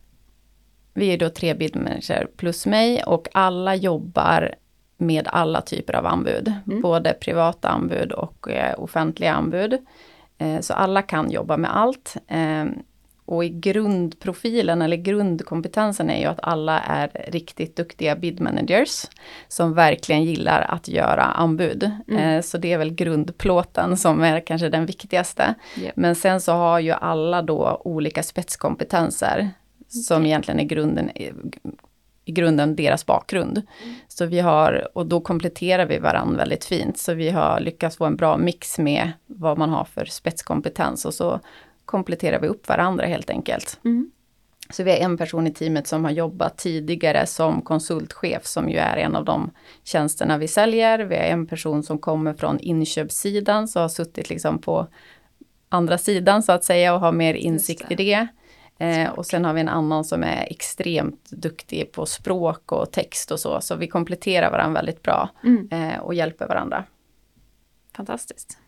vi 0.94 1.12
är 1.12 1.18
då 1.18 1.28
tre 1.28 1.54
bildmänniskor 1.54 2.28
plus 2.36 2.66
mig 2.66 3.02
och 3.02 3.28
alla 3.32 3.74
jobbar 3.74 4.54
med 4.96 5.28
alla 5.28 5.60
typer 5.60 5.96
av 5.96 6.06
anbud. 6.06 6.52
Mm. 6.66 6.80
Både 6.80 7.12
privata 7.12 7.68
anbud 7.68 8.12
och 8.12 8.50
eh, 8.50 8.80
offentliga 8.80 9.32
anbud. 9.32 9.78
Eh, 10.38 10.60
så 10.60 10.74
alla 10.74 11.02
kan 11.02 11.30
jobba 11.30 11.56
med 11.56 11.76
allt. 11.76 12.16
Eh, 12.28 12.64
och 13.24 13.44
i 13.44 13.48
grundprofilen 13.48 14.82
eller 14.82 14.96
grundkompetensen 14.96 16.10
är 16.10 16.20
ju 16.20 16.26
att 16.26 16.40
alla 16.42 16.80
är 16.80 17.26
riktigt 17.28 17.76
duktiga 17.76 18.16
bid 18.16 18.40
managers 18.40 19.04
som 19.48 19.74
verkligen 19.74 20.24
gillar 20.24 20.60
att 20.68 20.88
göra 20.88 21.22
anbud. 21.22 21.90
Mm. 22.08 22.22
Eh, 22.22 22.42
så 22.42 22.58
det 22.58 22.72
är 22.72 22.78
väl 22.78 22.94
grundplåten 22.94 23.96
som 23.96 24.22
är 24.22 24.40
kanske 24.40 24.68
den 24.68 24.86
viktigaste. 24.86 25.54
Yep. 25.78 25.96
Men 25.96 26.14
sen 26.14 26.40
så 26.40 26.52
har 26.52 26.80
ju 26.80 26.90
alla 26.90 27.42
då 27.42 27.82
olika 27.84 28.22
spetskompetenser 28.22 29.50
som 29.88 30.26
egentligen 30.26 30.60
är 30.60 30.64
grunden, 30.64 31.10
i 32.24 32.32
grunden 32.32 32.76
deras 32.76 33.06
bakgrund. 33.06 33.62
Så 34.08 34.26
vi 34.26 34.40
har, 34.40 34.88
och 34.94 35.06
då 35.06 35.20
kompletterar 35.20 35.86
vi 35.86 35.98
varandra 35.98 36.36
väldigt 36.36 36.64
fint. 36.64 36.98
Så 36.98 37.14
vi 37.14 37.30
har 37.30 37.60
lyckats 37.60 37.96
få 37.96 38.04
en 38.04 38.16
bra 38.16 38.36
mix 38.36 38.78
med 38.78 39.12
vad 39.26 39.58
man 39.58 39.70
har 39.70 39.84
för 39.84 40.04
spetskompetens 40.04 41.04
och 41.04 41.14
så 41.14 41.40
kompletterar 41.84 42.40
vi 42.40 42.48
upp 42.48 42.68
varandra 42.68 43.06
helt 43.06 43.30
enkelt. 43.30 43.80
Mm. 43.84 44.10
Så 44.70 44.82
vi 44.82 44.90
har 44.90 44.98
en 44.98 45.18
person 45.18 45.46
i 45.46 45.52
teamet 45.52 45.86
som 45.86 46.04
har 46.04 46.10
jobbat 46.10 46.58
tidigare 46.58 47.26
som 47.26 47.62
konsultchef 47.62 48.46
som 48.46 48.68
ju 48.68 48.76
är 48.76 48.96
en 48.96 49.16
av 49.16 49.24
de 49.24 49.50
tjänsterna 49.84 50.38
vi 50.38 50.48
säljer. 50.48 50.98
Vi 50.98 51.16
har 51.16 51.22
en 51.22 51.46
person 51.46 51.82
som 51.82 51.98
kommer 51.98 52.34
från 52.34 52.60
inköpssidan 52.60 53.68
så 53.68 53.80
har 53.80 53.88
suttit 53.88 54.30
liksom 54.30 54.58
på 54.58 54.86
andra 55.68 55.98
sidan 55.98 56.42
så 56.42 56.52
att 56.52 56.64
säga 56.64 56.94
och 56.94 57.00
har 57.00 57.12
mer 57.12 57.34
insikt 57.34 57.84
det. 57.88 57.94
i 57.94 57.96
det. 57.96 58.28
Eh, 58.82 59.10
och 59.10 59.26
sen 59.26 59.44
har 59.44 59.52
vi 59.52 59.60
en 59.60 59.68
annan 59.68 60.04
som 60.04 60.22
är 60.24 60.46
extremt 60.50 61.30
duktig 61.30 61.92
på 61.92 62.06
språk 62.06 62.72
och 62.72 62.92
text 62.92 63.30
och 63.30 63.40
så. 63.40 63.60
Så 63.60 63.76
vi 63.76 63.86
kompletterar 63.88 64.50
varandra 64.50 64.80
väldigt 64.80 65.02
bra 65.02 65.28
Mm. 65.44 65.68
eh, 65.72 65.98
och 65.98 66.14
hjälper 66.14 66.46
varandra. 66.48 66.84
Fantastiskt. 67.96 68.58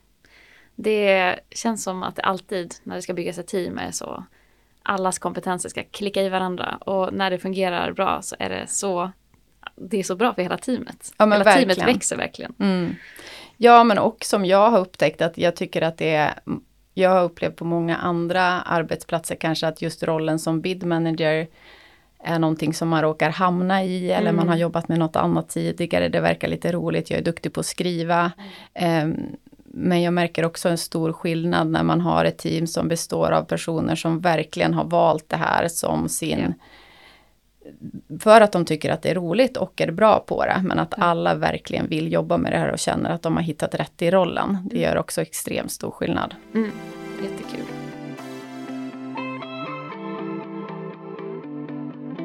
Det 0.76 1.40
känns 1.50 1.82
som 1.84 2.02
att 2.02 2.16
det 2.16 2.22
alltid 2.22 2.74
när 2.82 2.96
det 2.96 3.02
ska 3.02 3.14
byggas 3.14 3.38
ett 3.38 3.46
team 3.46 3.78
är 3.78 3.90
så 3.90 4.24
allas 4.82 5.18
kompetenser 5.18 5.68
ska 5.68 5.82
klicka 5.84 6.22
i 6.22 6.28
varandra 6.28 6.76
och 6.80 7.14
när 7.14 7.30
det 7.30 7.38
fungerar 7.38 7.92
bra 7.92 8.22
så 8.22 8.36
är 8.38 8.48
det 8.48 8.66
så 8.66 9.10
det 9.76 9.98
är 9.98 10.02
så 10.02 10.16
bra 10.16 10.34
för 10.34 10.42
hela 10.42 10.58
teamet. 10.58 11.12
Ja, 11.16 11.26
men 11.26 11.38
hela 11.38 11.52
teamet 11.52 11.68
verkligen. 11.68 11.86
växer 11.94 12.16
verkligen. 12.16 12.54
Mm. 12.60 12.94
Ja, 13.56 13.84
men 13.84 13.98
och 13.98 14.24
som 14.24 14.44
jag 14.44 14.70
har 14.70 14.78
upptäckt 14.78 15.22
att 15.22 15.38
jag 15.38 15.56
tycker 15.56 15.82
att 15.82 15.98
det 15.98 16.14
är 16.14 16.34
jag 16.94 17.10
har 17.10 17.22
upplevt 17.24 17.56
på 17.56 17.64
många 17.64 17.96
andra 17.96 18.42
arbetsplatser 18.60 19.34
kanske 19.34 19.66
att 19.66 19.82
just 19.82 20.02
rollen 20.02 20.38
som 20.38 20.60
bid 20.60 20.84
manager 20.84 21.46
är 22.18 22.38
någonting 22.38 22.74
som 22.74 22.88
man 22.88 23.02
råkar 23.02 23.30
hamna 23.30 23.84
i 23.84 24.10
eller 24.10 24.30
Mm. 24.30 24.36
man 24.36 24.48
har 24.48 24.56
jobbat 24.56 24.88
med 24.88 24.98
något 24.98 25.16
annat 25.16 25.48
tidigare. 25.48 26.08
Det 26.08 26.20
verkar 26.20 26.48
lite 26.48 26.72
roligt, 26.72 27.10
jag 27.10 27.18
är 27.18 27.24
duktig 27.24 27.52
på 27.52 27.60
att 27.60 27.66
skriva. 27.66 28.32
Ehm, 28.74 29.16
men 29.64 30.02
jag 30.02 30.12
märker 30.12 30.44
också 30.44 30.68
en 30.68 30.78
stor 30.78 31.12
skillnad 31.12 31.70
när 31.70 31.82
man 31.82 32.00
har 32.00 32.24
ett 32.24 32.38
team 32.38 32.66
som 32.66 32.88
består 32.88 33.30
av 33.30 33.44
personer 33.44 33.94
som 33.94 34.20
verkligen 34.20 34.74
har 34.74 34.84
valt 34.84 35.28
det 35.28 35.36
här 35.36 35.68
som 35.68 36.08
sin 36.08 36.54
för 38.20 38.40
att 38.40 38.52
de 38.52 38.64
tycker 38.64 38.92
att 38.92 39.02
det 39.02 39.10
är 39.10 39.14
roligt 39.14 39.56
och 39.56 39.80
är 39.80 39.90
bra 39.90 40.20
på 40.20 40.44
det, 40.44 40.60
men 40.64 40.78
att 40.78 40.94
alla 40.98 41.34
verkligen 41.34 41.88
vill 41.88 42.12
jobba 42.12 42.36
med 42.36 42.52
det 42.52 42.58
här 42.58 42.72
och 42.72 42.78
känner 42.78 43.10
att 43.10 43.22
de 43.22 43.36
har 43.36 43.42
hittat 43.42 43.74
rätt 43.74 44.02
i 44.02 44.10
rollen. 44.10 44.58
Det 44.70 44.78
gör 44.78 44.96
också 44.96 45.22
extremt 45.22 45.72
stor 45.72 45.90
skillnad. 45.90 46.34
Mm. 46.54 46.70
Jättekul. 47.22 47.66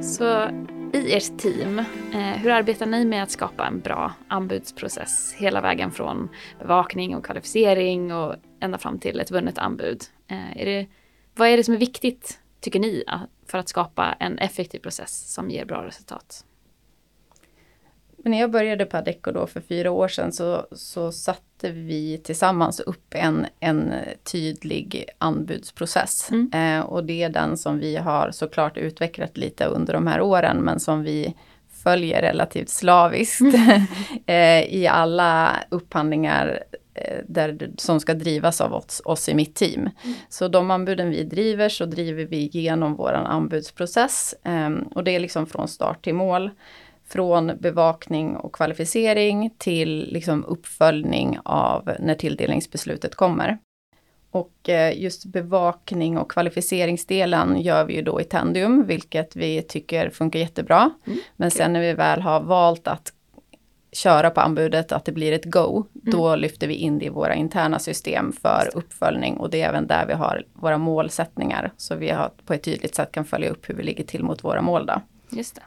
Så 0.03 0.50
i 0.93 1.13
ert 1.13 1.38
team, 1.38 1.79
eh, 2.13 2.15
hur 2.15 2.50
arbetar 2.50 2.86
ni 2.86 3.05
med 3.05 3.24
att 3.24 3.31
skapa 3.31 3.67
en 3.67 3.79
bra 3.79 4.13
anbudsprocess 4.27 5.34
hela 5.38 5.62
vägen 5.62 5.91
från 5.91 6.29
bevakning 6.60 7.15
och 7.15 7.25
kvalificering 7.25 8.13
och 8.13 8.36
ända 8.60 8.77
fram 8.77 9.00
till 9.00 9.19
ett 9.19 9.31
vunnet 9.31 9.58
anbud? 9.58 10.03
Eh, 10.27 10.62
är 10.62 10.65
det, 10.65 10.88
vad 11.36 11.48
är 11.48 11.58
det 11.58 11.63
som 11.63 11.74
är 11.74 11.77
viktigt, 11.77 12.39
tycker 12.60 12.80
ni, 12.80 13.04
för 13.46 13.58
att 13.58 13.70
skapa 13.70 14.16
en 14.20 14.38
effektiv 14.38 14.80
process 14.80 15.34
som 15.34 15.50
ger 15.50 15.66
bra 15.66 15.86
resultat? 15.86 16.46
Men 18.24 18.32
när 18.32 18.39
jag 18.39 18.51
började 18.51 18.86
på 18.86 18.98
Adecco 18.98 19.32
då 19.32 19.48
för 19.48 19.62
fyra 19.62 19.92
år 19.92 20.08
sedan 20.08 20.32
så, 20.32 20.66
så 20.72 21.12
satte 21.12 21.72
vi 21.72 22.18
tillsammans 22.18 22.80
upp 22.80 23.13
en, 23.16 23.46
en 23.60 23.94
tydlig 24.32 25.06
anbudsprocess. 25.18 26.32
Mm. 26.32 26.51
Eh, 26.54 26.86
och 26.86 27.04
det 27.04 27.24
är 27.24 27.30
den 27.30 27.58
som 27.58 27.80
vi 27.80 27.96
har 27.96 28.32
såklart 28.32 28.78
utvecklat 28.78 29.38
lite 29.38 29.66
under 29.66 29.94
de 29.94 30.08
här 30.08 30.22
åren 30.22 30.58
men 30.58 30.80
som 30.80 31.04
vi 31.04 31.36
följer 31.84 32.22
relativt 32.22 32.70
slaviskt 32.70 33.42
eh, 34.25 34.63
i 34.63 34.88
alla 34.88 35.56
upphandlingar 35.70 36.63
där, 37.27 37.51
det- 37.51 37.79
som 37.82 38.00
ska 38.00 38.13
drivas 38.13 38.62
av 38.62 38.74
oss, 38.74 39.01
oss 39.06 39.29
i 39.29 39.34
mitt 39.34 39.56
team. 39.56 39.89
Så 40.29 40.48
de 40.48 40.72
anbuden 40.72 41.10
vi 41.10 41.24
driver 41.24 41.70
så 41.70 41.86
driver 41.86 42.25
vi 42.25 42.38
igenom 42.38 42.96
våran 42.96 43.25
anbudsprocess 43.25 44.36
eh, 44.44 44.70
och 44.96 45.03
det 45.03 45.15
är 45.15 45.20
liksom 45.20 45.46
från 45.46 45.68
start 45.68 46.03
till 46.03 46.13
mål 46.15 46.50
från 47.08 47.51
bevakning 47.60 48.36
och 48.36 48.56
kvalificering 48.56 49.53
till 49.58 50.08
liksom 50.12 50.46
uppföljning 50.46 51.39
av 51.44 51.91
när 52.00 52.15
tilldelningsbeslutet 52.15 53.15
kommer. 53.15 53.58
Och 54.32 54.70
eh, 54.70 55.00
just 55.01 55.25
bevakning 55.25 56.18
och 56.18 56.32
kvalificeringsdelen 56.32 57.62
gör 57.62 57.86
vi 57.86 57.96
ju 57.96 58.01
då 58.01 58.22
i 58.22 58.24
Tendium, 58.24 58.86
vilket 58.88 59.36
vi 59.36 59.62
tycker 59.62 60.10
funkar 60.10 60.39
jättebra. 60.39 60.89
Mm, 61.08 61.20
Men 61.36 61.51
sen 61.51 61.74
när 61.74 61.82
vi 61.82 61.94
väl 61.94 62.22
har 62.22 62.41
valt 62.41 62.88
att 62.88 63.13
köra 63.91 64.29
på 64.29 64.41
anbudet, 64.41 64.91
att 64.91 65.05
det 65.05 65.12
blir 65.12 65.31
ett 65.31 65.46
go, 65.46 65.86
då 65.93 66.36
lyfter 66.36 66.67
vi 66.67 66.74
in 66.75 67.00
det 67.00 67.05
i 67.05 67.10
våra 67.10 67.36
interna 67.36 67.79
system 67.79 68.31
för 68.41 68.69
uppföljning 68.74 69.38
och 69.38 69.50
det 69.50 69.62
är 69.62 69.69
även 69.69 69.88
där 69.88 70.05
vi 70.05 70.13
har 70.13 70.43
våra 70.53 70.77
målsättningar. 70.77 71.72
Så 71.77 71.96
vi 71.96 72.10
har 72.10 72.31
på 72.46 72.53
ett 72.53 72.63
tydligt 72.63 72.96
sätt 72.96 73.12
kan 73.12 73.25
följa 73.25 73.50
upp 73.50 73.69
hur 73.69 73.75
vi 73.75 73.84
ligger 73.84 74.03
till 74.03 74.24
mot 74.24 74.43
våra 74.43 74.62
mål. 74.62 74.86
Då. 74.86 75.01
Just 75.31 75.55
det. 75.55 75.62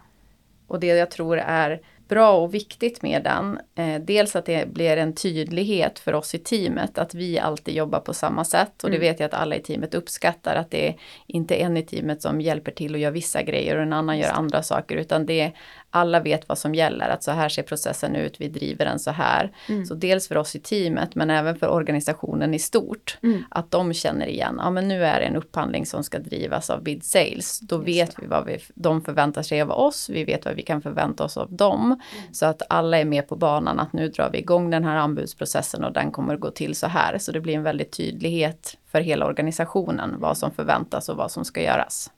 Och 0.67 0.81
det 0.81 0.87
jag 0.87 1.11
tror 1.11 1.39
är 1.39 1.81
bra 2.09 2.33
och 2.33 2.55
viktigt 2.55 3.03
med 3.03 3.23
den, 3.25 3.59
eh, 3.75 4.01
dels 4.03 4.37
att 4.37 4.47
det 4.47 4.69
blir 4.69 4.97
en 4.97 5.15
tydlighet 5.15 5.99
för 5.99 6.13
oss 6.15 6.35
i 6.35 6.39
teamet, 6.39 6.99
att 6.99 7.15
vi 7.15 7.39
alltid 7.39 7.75
jobbar 7.75 8.01
på 8.01 8.15
samma 8.15 8.45
sätt. 8.45 8.85
Och 8.85 8.91
det 8.91 8.97
Mm. 8.97 9.09
vet 9.09 9.21
jag 9.21 9.27
att 9.27 9.35
alla 9.35 9.57
i 9.57 9.61
teamet 9.63 9.95
uppskattar, 9.95 10.55
att 10.57 10.71
det 10.71 10.89
är 10.89 10.97
inte 11.27 11.55
en 11.55 11.77
i 11.77 11.83
teamet 11.83 12.23
som 12.23 12.41
hjälper 12.41 12.73
till 12.73 12.95
och 12.95 13.01
gör 13.01 13.11
vissa 13.11 13.43
grejer 13.43 13.77
och 13.77 13.83
en 13.83 13.93
annan 13.93 14.19
gör 14.19 14.27
det. 14.27 14.33
andra 14.33 14.63
saker, 14.63 14.97
utan 14.97 15.27
det 15.27 15.53
alla 15.95 16.21
vet 16.21 16.49
vad 16.49 16.59
som 16.59 16.75
gäller, 16.75 17.09
att 17.09 17.23
så 17.23 17.31
här 17.31 17.49
ser 17.49 17.63
processen 17.63 18.17
ut, 18.17 18.41
vi 18.41 18.49
driver 18.49 18.85
den 18.85 18.99
så 18.99 19.11
här. 19.11 19.53
Mm. 19.69 19.87
Så 19.87 19.95
dels 19.95 20.29
för 20.29 20.37
oss 20.37 20.57
i 20.57 20.61
teamet, 20.61 21.15
men 21.15 21.31
även 21.31 21.57
för 21.57 21.69
organisationen 21.69 22.55
i 22.55 22.59
stort, 22.59 23.19
Mm. 23.23 23.45
att 23.51 23.71
de 23.71 23.93
känner 23.95 24.27
igen, 24.27 24.57
ja 24.59 24.71
men 24.71 24.89
nu 24.89 25.05
är 25.05 25.21
det 25.21 25.27
en 25.27 25.37
upphandling 25.37 25.87
som 25.87 26.05
ska 26.05 26.19
drivas 26.19 26.71
av 26.71 26.83
Bid 26.83 27.05
Sales. 27.05 27.61
Då 27.61 27.77
Just 27.77 27.89
vet 27.89 28.17
det. 28.17 28.23
vi 28.23 28.29
vad 28.29 28.47
vi, 28.47 28.59
de 28.75 29.03
förväntar 29.03 29.43
sig 29.43 29.63
av 29.63 29.71
oss, 29.71 30.09
vi 30.09 30.25
vet 30.25 30.45
vad 30.45 30.55
vi 30.55 30.63
kan 30.63 30.83
förvänta 30.83 31.25
oss 31.25 31.37
av 31.37 31.53
dem. 31.53 31.85
Mm. 31.85 32.35
Så 32.35 32.47
att 32.47 32.63
alla 32.69 32.99
är 32.99 33.05
med 33.05 33.29
på 33.29 33.37
banan 33.37 33.81
att 33.81 33.93
nu 33.93 34.09
drar 34.09 34.31
vi 34.33 34.39
igång 34.39 34.71
den 34.71 34.85
här 34.85 34.97
anbudsprocessen 34.97 35.85
och 35.85 35.93
den 35.93 36.11
kommer 36.11 36.37
gå 36.37 36.51
till 36.51 36.75
så 36.75 36.87
här. 36.87 37.19
Så 37.19 37.33
det 37.33 37.41
blir 37.41 37.55
en 37.55 37.63
väldigt 37.63 37.93
tydlighet 37.93 38.77
för 38.91 39.01
hela 39.01 39.27
organisationen 39.27 40.15
vad 40.19 40.39
som 40.39 40.51
förväntas 40.51 41.09
och 41.09 41.17
vad 41.17 41.31
som 41.31 41.45
ska 41.45 41.63
göras. 41.63 42.11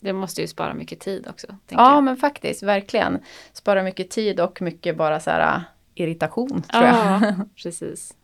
Det 0.00 0.12
måste 0.12 0.40
ju 0.40 0.46
spara 0.46 0.74
mycket 0.74 1.00
tid 1.00 1.26
också. 1.28 1.46
Ja 1.68 1.94
jag. 1.94 2.04
men 2.04 2.16
faktiskt, 2.16 2.62
verkligen. 2.62 3.18
Spara 3.52 3.82
mycket 3.82 4.10
tid 4.10 4.40
och 4.40 4.62
mycket 4.62 4.96
bara 4.96 5.20
så 5.20 5.30
här 5.30 5.56
äh, 5.56 5.62
irritation 5.94 6.62
tror 6.62 6.84
jag. 6.84 6.94
Ja, 6.94 7.34
precis. 7.62 8.16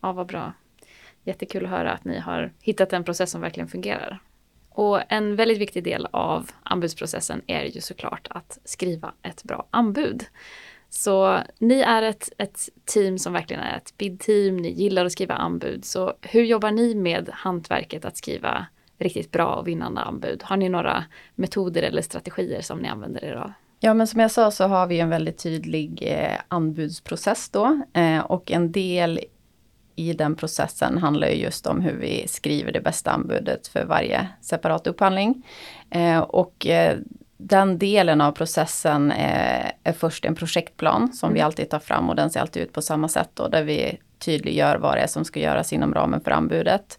Ja, 0.00 0.12
vad 0.12 0.26
bra. 0.26 0.52
Jättekul 1.24 1.64
att 1.64 1.70
höra 1.70 1.92
att 1.92 2.04
ni 2.04 2.18
har 2.18 2.52
hittat 2.60 2.92
en 2.92 3.04
process 3.04 3.30
som 3.30 3.40
verkligen 3.40 3.68
fungerar. 3.68 4.20
Och 4.68 5.12
en 5.12 5.36
väldigt 5.36 5.58
viktig 5.58 5.84
del 5.84 6.08
av 6.10 6.50
anbudsprocessen 6.62 7.42
är 7.46 7.64
ju 7.64 7.80
såklart 7.80 8.26
att 8.30 8.58
skriva 8.64 9.12
ett 9.22 9.44
bra 9.44 9.68
anbud. 9.70 10.24
Så 10.88 11.38
ni 11.58 11.80
är 11.80 12.02
ett, 12.02 12.32
ett 12.38 12.68
team 12.84 13.18
som 13.18 13.32
verkligen 13.32 13.62
är 13.62 13.76
ett 13.76 13.96
bid-team, 13.98 14.56
ni 14.56 14.70
gillar 14.70 15.04
att 15.04 15.12
skriva 15.12 15.34
anbud. 15.34 15.84
Så 15.84 16.12
hur 16.22 16.44
jobbar 16.44 16.70
ni 16.70 16.94
med 16.94 17.30
hantverket 17.32 18.04
att 18.04 18.16
skriva 18.16 18.66
riktigt 19.02 19.30
bra 19.30 19.54
och 19.54 19.68
vinnande 19.68 20.00
anbud? 20.00 20.42
Har 20.44 20.56
ni 20.56 20.68
några 20.68 21.04
metoder 21.34 21.82
eller 21.82 22.02
strategier 22.02 22.60
som 22.60 22.78
ni 22.78 22.88
använder 22.88 23.24
er 23.24 23.32
av? 23.32 23.52
Ja 23.80 23.94
men 23.94 24.06
som 24.06 24.20
jag 24.20 24.30
sa 24.30 24.50
så 24.50 24.64
har 24.64 24.86
vi 24.86 25.00
en 25.00 25.08
väldigt 25.08 25.38
tydlig 25.38 26.02
eh, 26.06 26.40
anbudsprocess 26.48 27.48
då 27.48 27.82
eh, 27.92 28.18
och 28.18 28.50
en 28.50 28.72
del 28.72 29.20
i 29.96 30.12
den 30.12 30.36
processen 30.36 30.98
handlar 30.98 31.28
ju 31.28 31.34
just 31.34 31.66
om 31.66 31.80
hur 31.80 31.96
vi 31.96 32.28
skriver 32.28 32.72
det 32.72 32.80
bästa 32.80 33.10
anbudet 33.10 33.68
för 33.68 33.84
varje 33.84 34.28
separat 34.40 34.86
upphandling. 34.86 35.46
Eh, 35.90 36.18
och 36.18 36.66
eh, 36.66 36.98
den 37.36 37.78
delen 37.78 38.20
av 38.20 38.32
processen 38.32 39.12
är, 39.12 39.72
är 39.84 39.92
först 39.92 40.24
en 40.24 40.34
projektplan 40.34 41.12
som 41.12 41.26
mm. 41.26 41.34
vi 41.34 41.40
alltid 41.40 41.70
tar 41.70 41.78
fram 41.78 42.08
och 42.08 42.16
den 42.16 42.30
ser 42.30 42.40
alltid 42.40 42.62
ut 42.62 42.72
på 42.72 42.82
samma 42.82 43.08
sätt 43.08 43.30
då, 43.34 43.48
där 43.48 43.62
vi 43.62 43.98
tydliggör 44.18 44.76
vad 44.76 44.96
det 44.96 45.00
är 45.00 45.06
som 45.06 45.24
ska 45.24 45.40
göras 45.40 45.72
inom 45.72 45.94
ramen 45.94 46.20
för 46.20 46.30
anbudet. 46.30 46.98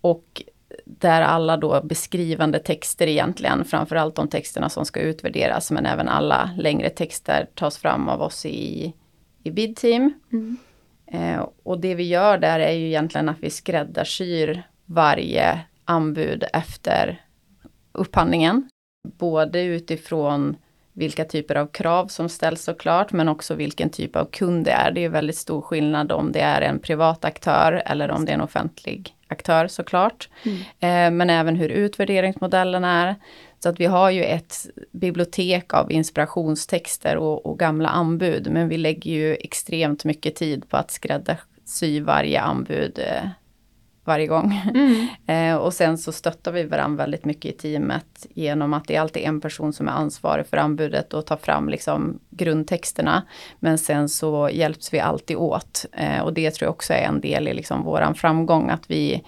Och 0.00 0.42
där 0.84 1.22
alla 1.22 1.56
då 1.56 1.82
beskrivande 1.82 2.58
texter 2.58 3.06
egentligen, 3.06 3.64
framförallt 3.64 4.14
de 4.14 4.28
texterna 4.28 4.68
som 4.68 4.84
ska 4.84 5.00
utvärderas, 5.00 5.70
men 5.70 5.86
även 5.86 6.08
alla 6.08 6.50
längre 6.58 6.90
texter 6.90 7.48
tas 7.54 7.78
fram 7.78 8.08
av 8.08 8.22
oss 8.22 8.46
i, 8.46 8.92
i 9.42 9.50
BID-team. 9.50 10.12
Mm. 10.32 10.56
Eh, 11.06 11.46
och 11.62 11.80
det 11.80 11.94
vi 11.94 12.02
gör 12.02 12.38
där 12.38 12.60
är 12.60 12.72
ju 12.72 12.86
egentligen 12.86 13.28
att 13.28 13.40
vi 13.40 13.50
skräddarsyr 13.50 14.62
varje 14.86 15.60
anbud 15.84 16.44
efter 16.52 17.24
upphandlingen. 17.92 18.68
Både 19.18 19.62
utifrån 19.62 20.56
vilka 20.92 21.24
typer 21.24 21.54
av 21.54 21.66
krav 21.66 22.06
som 22.06 22.28
ställs 22.28 22.62
såklart, 22.62 23.12
men 23.12 23.28
också 23.28 23.54
vilken 23.54 23.90
typ 23.90 24.16
av 24.16 24.24
kund 24.24 24.64
det 24.64 24.70
är. 24.70 24.90
Det 24.92 25.04
är 25.04 25.08
väldigt 25.08 25.36
stor 25.36 25.60
skillnad 25.60 26.12
om 26.12 26.32
det 26.32 26.40
är 26.40 26.62
en 26.62 26.78
privat 26.78 27.24
aktör 27.24 27.82
eller 27.86 28.10
om 28.10 28.24
det 28.24 28.32
är 28.32 28.34
en 28.34 28.40
offentlig 28.40 29.16
aktör 29.32 29.66
såklart. 29.66 30.28
Mm. 30.42 30.58
Eh, 30.58 31.16
men 31.16 31.30
även 31.30 31.56
hur 31.56 31.68
utvärderingsmodellen 31.68 32.84
är. 32.84 33.16
Så 33.58 33.68
att 33.68 33.80
vi 33.80 33.86
har 33.86 34.10
ju 34.10 34.24
ett 34.24 34.66
bibliotek 34.92 35.74
av 35.74 35.92
inspirationstexter 35.92 37.16
och, 37.16 37.46
och 37.46 37.58
gamla 37.58 37.88
anbud, 37.88 38.48
men 38.50 38.68
vi 38.68 38.78
lägger 38.78 39.10
ju 39.10 39.34
extremt 39.34 40.04
mycket 40.04 40.34
tid 40.34 40.68
på 40.68 40.76
att 40.76 40.90
skräddarsy 40.90 42.00
varje 42.00 42.40
anbud 42.40 42.98
eh, 42.98 43.28
varje 44.04 44.26
gång. 44.26 44.60
Mm. 44.74 45.08
eh, 45.26 45.56
och 45.56 45.74
sen 45.74 45.98
så 45.98 46.12
stöttar 46.12 46.52
vi 46.52 46.64
varandra 46.64 47.02
väldigt 47.02 47.24
mycket 47.24 47.54
i 47.54 47.58
teamet 47.58 48.26
genom 48.34 48.74
att 48.74 48.84
det 48.84 48.96
är 48.96 49.00
alltid 49.00 49.22
en 49.22 49.40
person 49.40 49.72
som 49.72 49.88
är 49.88 49.92
ansvarig 49.92 50.46
för 50.46 50.56
anbudet 50.56 51.14
och 51.14 51.26
tar 51.26 51.36
fram 51.36 51.68
liksom 51.68 52.18
grundtexterna. 52.30 53.22
Men 53.58 53.78
sen 53.78 54.08
så 54.08 54.50
hjälps 54.52 54.94
vi 54.94 55.00
alltid 55.00 55.36
åt 55.36 55.86
eh, 55.92 56.20
och 56.20 56.32
det 56.32 56.50
tror 56.50 56.66
jag 56.66 56.74
också 56.74 56.92
är 56.92 57.02
en 57.02 57.20
del 57.20 57.48
i 57.48 57.54
liksom 57.54 57.84
våran 57.84 58.14
framgång 58.14 58.70
att 58.70 58.90
vi 58.90 59.22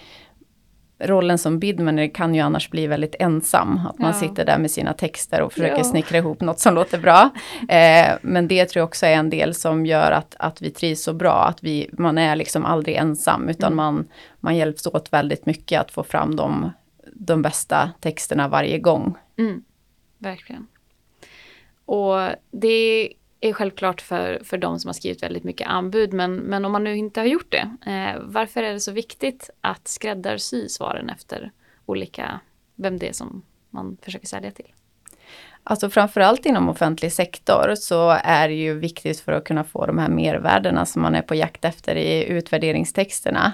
rollen 1.06 1.38
som 1.38 1.58
bidmanager 1.58 2.14
kan 2.14 2.34
ju 2.34 2.40
annars 2.40 2.70
bli 2.70 2.86
väldigt 2.86 3.14
ensam. 3.18 3.80
Att 3.88 3.98
man 3.98 4.12
ja. 4.12 4.20
sitter 4.20 4.44
där 4.44 4.58
med 4.58 4.70
sina 4.70 4.92
texter 4.92 5.42
och 5.42 5.52
försöker 5.52 5.76
ja. 5.76 5.84
snickra 5.84 6.18
ihop 6.18 6.40
något 6.40 6.60
som 6.60 6.74
låter 6.74 6.98
bra. 6.98 7.30
Eh, 7.68 8.14
men 8.22 8.48
det 8.48 8.66
tror 8.66 8.80
jag 8.80 8.86
också 8.86 9.06
är 9.06 9.14
en 9.14 9.30
del 9.30 9.54
som 9.54 9.86
gör 9.86 10.12
att, 10.12 10.34
att 10.38 10.62
vi 10.62 10.70
trivs 10.70 11.02
så 11.02 11.12
bra. 11.12 11.44
Att 11.44 11.64
vi, 11.64 11.90
man 11.92 12.18
är 12.18 12.36
liksom 12.36 12.64
aldrig 12.64 12.96
ensam 12.96 13.48
utan 13.48 13.72
mm. 13.72 13.76
man, 13.76 14.08
man 14.40 14.56
hjälps 14.56 14.86
åt 14.86 15.12
väldigt 15.12 15.46
mycket 15.46 15.80
att 15.80 15.90
få 15.90 16.02
fram 16.02 16.36
de, 16.36 16.72
de 17.12 17.42
bästa 17.42 17.90
texterna 18.00 18.48
varje 18.48 18.78
gång. 18.78 19.14
Mm. 19.38 19.62
Verkligen. 20.18 20.66
Och 21.84 22.28
det 22.50 23.12
är 23.48 23.52
självklart 23.52 24.00
för, 24.00 24.40
för 24.44 24.58
de 24.58 24.80
som 24.80 24.88
har 24.88 24.92
skrivit 24.92 25.22
väldigt 25.22 25.44
mycket 25.44 25.68
anbud, 25.68 26.12
men, 26.12 26.36
men 26.36 26.64
om 26.64 26.72
man 26.72 26.84
nu 26.84 26.96
inte 26.96 27.20
har 27.20 27.26
gjort 27.26 27.52
det, 27.52 27.90
eh, 27.90 28.20
varför 28.22 28.62
är 28.62 28.72
det 28.72 28.80
så 28.80 28.92
viktigt 28.92 29.50
att 29.60 29.88
skräddarsy 29.88 30.68
svaren 30.68 31.10
efter 31.10 31.52
olika, 31.86 32.40
vem 32.74 32.98
det 32.98 33.08
är 33.08 33.12
som 33.12 33.42
man 33.70 33.96
försöker 34.02 34.26
sälja 34.26 34.50
till? 34.50 34.73
Alltså 35.66 35.90
framförallt 35.90 36.46
inom 36.46 36.68
offentlig 36.68 37.12
sektor 37.12 37.74
så 37.74 38.18
är 38.24 38.48
det 38.48 38.54
ju 38.54 38.78
viktigt 38.78 39.20
för 39.20 39.32
att 39.32 39.44
kunna 39.44 39.64
få 39.64 39.86
de 39.86 39.98
här 39.98 40.08
mervärdena 40.08 40.86
som 40.86 41.02
man 41.02 41.14
är 41.14 41.22
på 41.22 41.34
jakt 41.34 41.64
efter 41.64 41.96
i 41.96 42.24
utvärderingstexterna. 42.24 43.52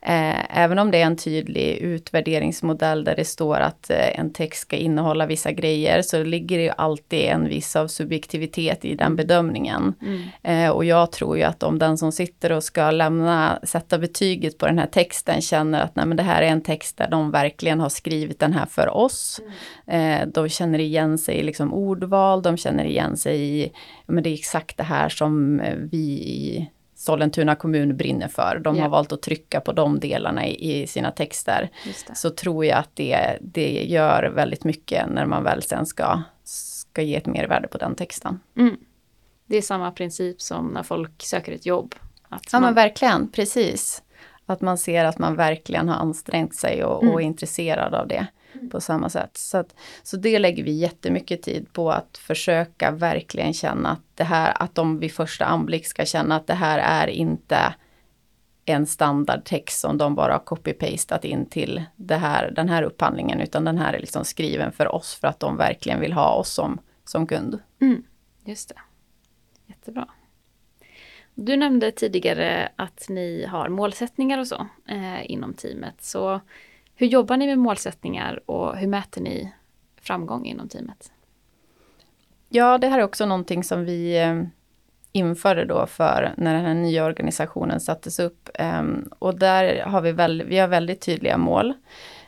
Eh, 0.00 0.58
även 0.58 0.78
om 0.78 0.90
det 0.90 0.98
är 0.98 1.06
en 1.06 1.16
tydlig 1.16 1.76
utvärderingsmodell 1.76 3.04
där 3.04 3.16
det 3.16 3.24
står 3.24 3.56
att 3.56 3.90
eh, 3.90 4.18
en 4.18 4.32
text 4.32 4.60
ska 4.60 4.76
innehålla 4.76 5.26
vissa 5.26 5.52
grejer 5.52 6.02
så 6.02 6.22
ligger 6.22 6.56
det 6.56 6.62
ju 6.62 6.72
alltid 6.76 7.24
en 7.24 7.48
viss 7.48 7.76
av 7.76 7.88
subjektivitet 7.88 8.84
i 8.84 8.94
den 8.94 9.06
mm. 9.06 9.16
bedömningen. 9.16 9.94
Mm. 10.02 10.22
Eh, 10.42 10.70
och 10.70 10.84
jag 10.84 11.12
tror 11.12 11.36
ju 11.36 11.42
att 11.42 11.62
om 11.62 11.78
den 11.78 11.98
som 11.98 12.12
sitter 12.12 12.52
och 12.52 12.64
ska 12.64 12.90
lämna, 12.90 13.58
sätta 13.62 13.98
betyget 13.98 14.58
på 14.58 14.66
den 14.66 14.78
här 14.78 14.86
texten 14.86 15.40
känner 15.40 15.80
att 15.80 15.96
nej 15.96 16.06
men 16.06 16.16
det 16.16 16.22
här 16.22 16.42
är 16.42 16.48
en 16.48 16.62
text 16.62 16.96
där 16.96 17.10
de 17.10 17.30
verkligen 17.30 17.80
har 17.80 17.88
skrivit 17.88 18.40
den 18.40 18.52
här 18.52 18.66
för 18.66 18.88
oss. 18.88 19.40
Mm. 19.86 20.30
de 20.32 20.48
känner 20.48 20.78
igen 20.78 21.18
sig 21.18 21.43
liksom 21.44 21.74
ordval, 21.74 22.42
de 22.42 22.56
känner 22.56 22.84
igen 22.84 23.16
sig 23.16 23.40
i, 23.40 23.72
men 24.06 24.24
det 24.24 24.30
är 24.30 24.34
exakt 24.34 24.76
det 24.76 24.82
här 24.82 25.08
som 25.08 25.60
eh, 25.60 25.76
vi 25.76 25.98
i 25.98 26.70
Sollentuna 26.94 27.54
kommun 27.54 27.96
brinner 27.96 28.28
för. 28.28 28.60
De 28.64 28.76
yeah. 28.76 28.84
har 28.84 28.90
valt 28.90 29.12
att 29.12 29.22
trycka 29.22 29.60
på 29.60 29.72
de 29.72 30.00
delarna 30.00 30.46
i, 30.46 30.82
i 30.82 30.86
sina 30.86 31.10
texter. 31.10 31.70
Så 32.14 32.30
tror 32.30 32.64
jag 32.64 32.78
att 32.78 32.90
det, 32.94 33.38
det 33.40 33.84
gör 33.84 34.22
väldigt 34.22 34.64
mycket 34.64 35.08
när 35.08 35.26
man 35.26 35.44
väl 35.44 35.62
sen 35.62 35.86
ska, 35.86 36.22
ska 36.44 37.02
ge 37.02 37.16
ett 37.16 37.26
mervärde 37.26 37.68
på 37.68 37.78
den 37.78 37.94
texten. 37.94 38.40
Mm. 38.56 38.76
Det 39.46 39.56
är 39.56 39.62
samma 39.62 39.90
princip 39.90 40.42
som 40.42 40.66
när 40.66 40.82
folk 40.82 41.22
söker 41.22 41.52
ett 41.52 41.66
jobb. 41.66 41.94
ja 42.30 42.38
man... 42.52 42.62
men 42.62 42.74
verkligen, 42.74 43.30
precis. 43.30 44.02
Att 44.46 44.60
man 44.60 44.78
ser 44.78 45.04
att 45.04 45.18
man 45.18 45.36
verkligen 45.36 45.88
har 45.88 45.96
ansträngt 45.96 46.54
sig 46.54 46.84
och, 46.84 47.02
mm. 47.02 47.14
och 47.14 47.22
är 47.22 47.24
intresserad 47.24 47.94
av 47.94 48.08
det 48.08 48.26
på 48.70 48.80
samma 48.80 49.08
sätt. 49.08 49.36
Så, 49.36 49.58
att, 49.58 49.74
så 50.02 50.16
det 50.16 50.38
lägger 50.38 50.64
vi 50.64 50.72
jättemycket 50.72 51.42
tid 51.42 51.72
på 51.72 51.92
att 51.92 52.18
försöka 52.18 52.90
verkligen 52.90 53.52
känna 53.52 53.90
att 53.90 54.02
det 54.14 54.24
här, 54.24 54.62
att 54.62 54.74
de 54.74 54.98
vid 54.98 55.12
första 55.12 55.44
anblick 55.44 55.86
ska 55.86 56.04
känna 56.04 56.36
att 56.36 56.46
det 56.46 56.54
här 56.54 56.78
är 56.78 57.08
inte 57.08 57.74
en 58.64 58.86
standardtext 58.86 59.80
som 59.80 59.98
de 59.98 60.14
bara 60.14 60.32
har 60.32 60.40
copy-pastat 60.40 61.24
in 61.24 61.46
till 61.46 61.84
det 61.96 62.16
här, 62.16 62.50
den 62.50 62.68
här 62.68 62.82
upphandlingen, 62.82 63.40
utan 63.40 63.64
den 63.64 63.78
här 63.78 63.92
är 63.92 64.00
liksom 64.00 64.24
skriven 64.24 64.72
för 64.72 64.94
oss 64.94 65.14
för 65.14 65.28
att 65.28 65.40
de 65.40 65.56
verkligen 65.56 66.00
vill 66.00 66.12
ha 66.12 66.34
oss 66.34 66.52
som, 66.52 66.80
som 67.04 67.26
kund. 67.26 67.58
Mm, 67.80 68.02
just 68.44 68.68
det. 68.68 68.80
Jättebra. 69.66 70.08
Du 71.34 71.56
nämnde 71.56 71.92
tidigare 71.92 72.72
att 72.76 73.06
ni 73.08 73.46
har 73.46 73.68
målsättningar 73.68 74.38
och 74.38 74.46
så 74.46 74.66
eh, 74.88 75.30
inom 75.30 75.54
teamet. 75.54 75.94
Så 76.04 76.40
hur 76.94 77.06
jobbar 77.06 77.36
ni 77.36 77.46
med 77.46 77.58
målsättningar 77.58 78.50
och 78.50 78.76
hur 78.76 78.86
mäter 78.86 79.20
ni 79.20 79.52
framgång 80.00 80.46
inom 80.46 80.68
teamet? 80.68 81.12
Ja, 82.48 82.78
det 82.78 82.88
här 82.88 82.98
är 82.98 83.04
också 83.04 83.26
någonting 83.26 83.64
som 83.64 83.84
vi 83.84 84.22
eh, 84.22 84.42
införde 85.12 85.64
då 85.64 85.86
för 85.86 86.34
när 86.36 86.54
den 86.54 86.64
här 86.64 86.74
nya 86.74 87.04
organisationen 87.04 87.80
sattes 87.80 88.18
upp. 88.18 88.48
Ehm, 88.54 89.08
och 89.18 89.38
där 89.38 89.82
har 89.82 90.00
vi, 90.00 90.12
väl, 90.12 90.42
vi 90.42 90.58
har 90.58 90.68
väldigt 90.68 91.00
tydliga 91.00 91.38
mål. 91.38 91.74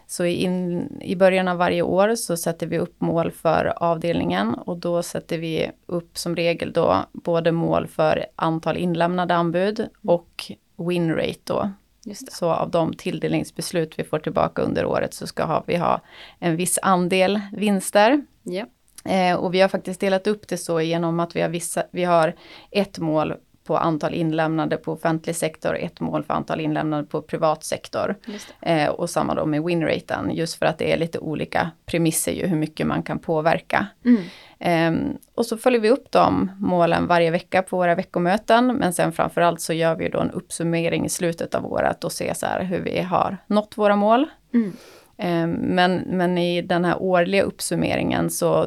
Så 0.06 0.24
in, 0.24 0.88
i 1.02 1.16
början 1.16 1.48
av 1.48 1.56
varje 1.56 1.82
år 1.82 2.14
så 2.14 2.36
sätter 2.36 2.66
vi 2.66 2.78
upp 2.78 3.00
mål 3.00 3.30
för 3.30 3.72
avdelningen 3.76 4.54
och 4.54 4.76
då 4.76 5.02
sätter 5.02 5.38
vi 5.38 5.70
upp 5.86 6.18
som 6.18 6.36
regel 6.36 6.72
då 6.72 7.04
både 7.12 7.52
mål 7.52 7.86
för 7.86 8.26
antal 8.36 8.76
inlämnade 8.76 9.34
anbud 9.34 9.88
och 10.02 10.52
win 10.76 11.14
rate 11.14 11.40
då 11.44 11.70
så 12.14 12.50
av 12.50 12.70
de 12.70 12.94
tilldelningsbeslut 12.94 13.98
vi 13.98 14.04
får 14.04 14.18
tillbaka 14.18 14.62
under 14.62 14.84
året 14.84 15.14
så 15.14 15.26
ska 15.26 15.62
vi 15.66 15.76
ha 15.76 16.00
en 16.38 16.56
viss 16.56 16.78
andel 16.82 17.40
vinster. 17.52 18.24
Yeah. 18.44 18.68
Eh, 19.04 19.36
och 19.36 19.54
vi 19.54 19.60
har 19.60 19.68
faktiskt 19.68 20.00
delat 20.00 20.26
upp 20.26 20.48
det 20.48 20.56
så 20.56 20.80
genom 20.80 21.20
att 21.20 21.36
vi 21.36 21.40
har, 21.40 21.48
vissa, 21.48 21.82
vi 21.90 22.04
har 22.04 22.34
ett 22.70 22.98
mål 22.98 23.34
på 23.66 23.76
antal 23.76 24.14
inlämnade 24.14 24.76
på 24.76 24.92
offentlig 24.92 25.36
sektor, 25.36 25.76
ett 25.76 26.00
mål 26.00 26.24
för 26.24 26.34
antal 26.34 26.60
inlämnade 26.60 27.04
på 27.04 27.22
privat 27.22 27.64
sektor. 27.64 28.14
Eh, 28.60 28.88
och 28.88 29.10
samma 29.10 29.34
då 29.34 29.46
med 29.46 29.62
winraten, 29.62 30.30
just 30.34 30.58
för 30.58 30.66
att 30.66 30.78
det 30.78 30.92
är 30.92 30.98
lite 30.98 31.18
olika 31.18 31.70
premisser 31.86 32.32
ju 32.32 32.46
hur 32.46 32.56
mycket 32.56 32.86
man 32.86 33.02
kan 33.02 33.18
påverka. 33.18 33.86
Mm. 34.04 34.22
Eh, 34.58 35.16
och 35.34 35.46
så 35.46 35.56
följer 35.56 35.80
vi 35.80 35.90
upp 35.90 36.10
de 36.10 36.50
målen 36.58 37.06
varje 37.06 37.30
vecka 37.30 37.62
på 37.62 37.76
våra 37.76 37.94
veckomöten, 37.94 38.66
men 38.66 38.92
sen 38.92 39.12
framförallt 39.12 39.60
så 39.60 39.72
gör 39.72 39.96
vi 39.96 40.08
då 40.08 40.20
en 40.20 40.30
uppsummering 40.30 41.04
i 41.04 41.08
slutet 41.08 41.54
av 41.54 41.72
året 41.72 42.04
och 42.04 42.12
ser 42.12 42.34
så 42.34 42.46
här 42.46 42.62
hur 42.62 42.80
vi 42.80 43.00
har 43.00 43.36
nått 43.46 43.78
våra 43.78 43.96
mål. 43.96 44.26
Mm. 44.54 44.72
Eh, 45.18 45.46
men, 45.58 45.94
men 45.96 46.38
i 46.38 46.62
den 46.62 46.84
här 46.84 47.02
årliga 47.02 47.42
uppsummeringen 47.42 48.30
så 48.30 48.66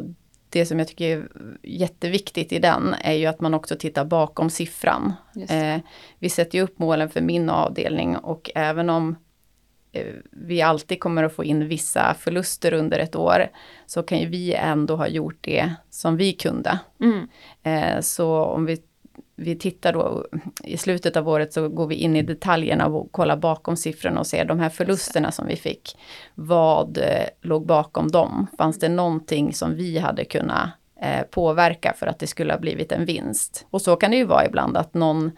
det 0.50 0.66
som 0.66 0.80
jag 0.80 0.88
tycker 0.88 1.18
är 1.18 1.28
jätteviktigt 1.64 2.52
i 2.52 2.60
den 2.60 2.96
är 3.02 3.14
ju 3.14 3.26
att 3.26 3.42
man 3.42 3.54
också 3.54 3.76
tittar 3.76 4.06
bakom 4.06 4.50
siffran. 4.50 5.14
Eh, 5.50 5.82
vi 6.20 6.30
sätter 6.30 6.58
ju 6.58 6.64
upp 6.64 6.80
målen 6.80 7.10
för 7.10 7.22
min 7.22 7.50
avdelning 7.50 8.18
och 8.18 8.52
även 8.56 8.90
om 8.90 9.16
eh, 9.92 10.06
vi 10.32 10.62
alltid 10.62 11.00
kommer 11.00 11.24
att 11.24 11.36
få 11.36 11.44
in 11.44 11.68
vissa 11.68 12.16
förluster 12.20 12.74
under 12.74 13.00
ett 13.00 13.16
år, 13.16 13.48
så 13.86 14.04
kan 14.04 14.20
ju 14.20 14.28
vi 14.28 14.54
ändå 14.54 14.96
ha 14.96 15.08
gjort 15.08 15.38
det 15.42 15.74
som 15.90 16.18
vi 16.18 16.34
kunde. 16.34 16.80
Mm. 17.02 17.28
Eh, 17.64 18.02
så 18.02 18.44
om 18.44 18.66
vi 18.66 18.78
vi 19.40 19.56
tittar 19.56 19.94
då 19.94 20.26
i 20.64 20.78
slutet 20.78 21.18
av 21.18 21.30
året 21.30 21.54
så 21.54 21.70
går 21.70 21.88
vi 21.88 21.96
in 21.96 22.16
i 22.16 22.22
detaljerna 22.22 22.88
och 22.88 23.12
kollar 23.12 23.38
bakom 23.38 23.78
siffrorna 23.78 24.20
och 24.20 24.28
ser 24.28 24.46
de 24.46 24.60
här 24.60 24.70
förlusterna 24.70 25.32
som 25.32 25.48
vi 25.48 25.56
fick. 25.56 25.98
Vad 26.36 26.98
eh, 26.98 27.26
låg 27.42 27.66
bakom 27.66 28.08
dem? 28.08 28.48
Fanns 28.58 28.80
det 28.80 28.90
någonting 28.90 29.54
som 29.54 29.76
vi 29.76 29.98
hade 29.98 30.26
kunnat 30.26 30.70
eh, 31.02 31.22
påverka 31.22 31.94
för 31.98 32.08
att 32.08 32.20
det 32.20 32.28
skulle 32.28 32.54
ha 32.54 32.60
blivit 32.60 32.92
en 32.92 33.06
vinst? 33.06 33.66
Och 33.70 33.82
så 33.82 33.96
kan 33.96 34.12
det 34.12 34.18
ju 34.18 34.26
vara 34.26 34.46
ibland 34.46 34.78
att 34.78 34.94
någon 34.94 35.32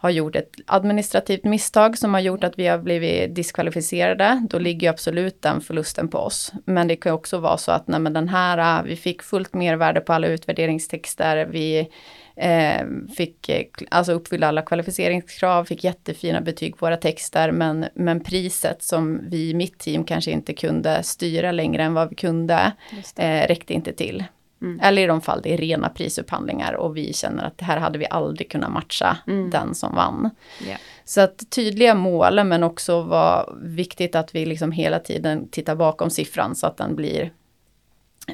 har 0.00 0.10
gjort 0.10 0.36
ett 0.36 0.54
administrativt 0.66 1.44
misstag 1.44 1.98
som 1.98 2.14
har 2.14 2.20
gjort 2.20 2.44
att 2.44 2.58
vi 2.58 2.66
har 2.66 2.78
blivit 2.78 3.34
diskvalificerade, 3.34 4.46
då 4.50 4.58
ligger 4.58 4.90
absolut 4.90 5.42
den 5.42 5.60
förlusten 5.60 6.08
på 6.08 6.18
oss. 6.18 6.52
Men 6.64 6.88
det 6.88 6.96
kan 6.96 7.12
också 7.12 7.38
vara 7.38 7.56
så 7.56 7.72
att 7.72 7.88
nej, 7.88 8.00
men 8.00 8.12
den 8.12 8.28
här, 8.28 8.82
vi 8.82 8.96
fick 8.96 9.22
fullt 9.22 9.54
mervärde 9.54 10.00
på 10.00 10.12
alla 10.12 10.26
utvärderingstexter, 10.26 11.46
vi 11.46 11.88
eh, 12.36 12.86
fick 13.16 13.50
alltså 13.90 14.12
uppfylla 14.12 14.48
alla 14.48 14.62
kvalificeringskrav, 14.62 15.64
fick 15.64 15.84
jättefina 15.84 16.40
betyg 16.40 16.76
på 16.76 16.86
våra 16.86 16.96
texter, 16.96 17.52
men, 17.52 17.86
men 17.94 18.20
priset 18.20 18.82
som 18.82 19.20
vi 19.30 19.50
i 19.50 19.54
mitt 19.54 19.78
team 19.78 20.04
kanske 20.04 20.30
inte 20.30 20.52
kunde 20.52 21.02
styra 21.02 21.52
längre 21.52 21.82
än 21.82 21.94
vad 21.94 22.08
vi 22.08 22.14
kunde, 22.14 22.72
eh, 23.16 23.46
räckte 23.46 23.74
inte 23.74 23.92
till. 23.92 24.24
Mm. 24.62 24.80
Eller 24.80 25.02
i 25.02 25.06
de 25.06 25.20
fall 25.20 25.40
det 25.42 25.54
är 25.54 25.56
rena 25.56 25.88
prisupphandlingar 25.88 26.72
och 26.72 26.96
vi 26.96 27.12
känner 27.12 27.44
att 27.44 27.58
det 27.58 27.64
här 27.64 27.76
hade 27.76 27.98
vi 27.98 28.06
aldrig 28.10 28.50
kunnat 28.50 28.72
matcha 28.72 29.16
mm. 29.26 29.50
den 29.50 29.74
som 29.74 29.94
vann. 29.94 30.30
Yeah. 30.66 30.80
Så 31.04 31.20
att 31.20 31.50
tydliga 31.50 31.94
mål 31.94 32.44
men 32.44 32.62
också 32.62 33.02
var 33.02 33.54
viktigt 33.62 34.14
att 34.14 34.34
vi 34.34 34.46
liksom 34.46 34.72
hela 34.72 34.98
tiden 34.98 35.48
tittar 35.48 35.74
bakom 35.74 36.10
siffran 36.10 36.54
så 36.54 36.66
att 36.66 36.76
den 36.76 36.96
blir, 36.96 37.32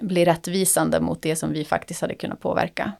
blir 0.00 0.24
rättvisande 0.24 1.00
mot 1.00 1.22
det 1.22 1.36
som 1.36 1.52
vi 1.52 1.64
faktiskt 1.64 2.00
hade 2.00 2.14
kunnat 2.14 2.40
påverka. 2.40 2.92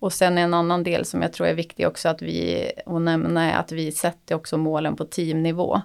Och 0.00 0.12
sen 0.12 0.38
en 0.38 0.54
annan 0.54 0.84
del 0.84 1.04
som 1.04 1.22
jag 1.22 1.32
tror 1.32 1.46
är 1.46 1.54
viktig 1.54 1.86
också 1.86 2.08
att 2.08 2.22
vi, 2.22 2.70
att 2.86 3.02
nämna 3.02 3.52
är 3.52 3.58
att 3.58 3.72
vi 3.72 3.92
sätter 3.92 4.34
också 4.34 4.56
målen 4.56 4.96
på 4.96 5.04
teamnivå. 5.04 5.82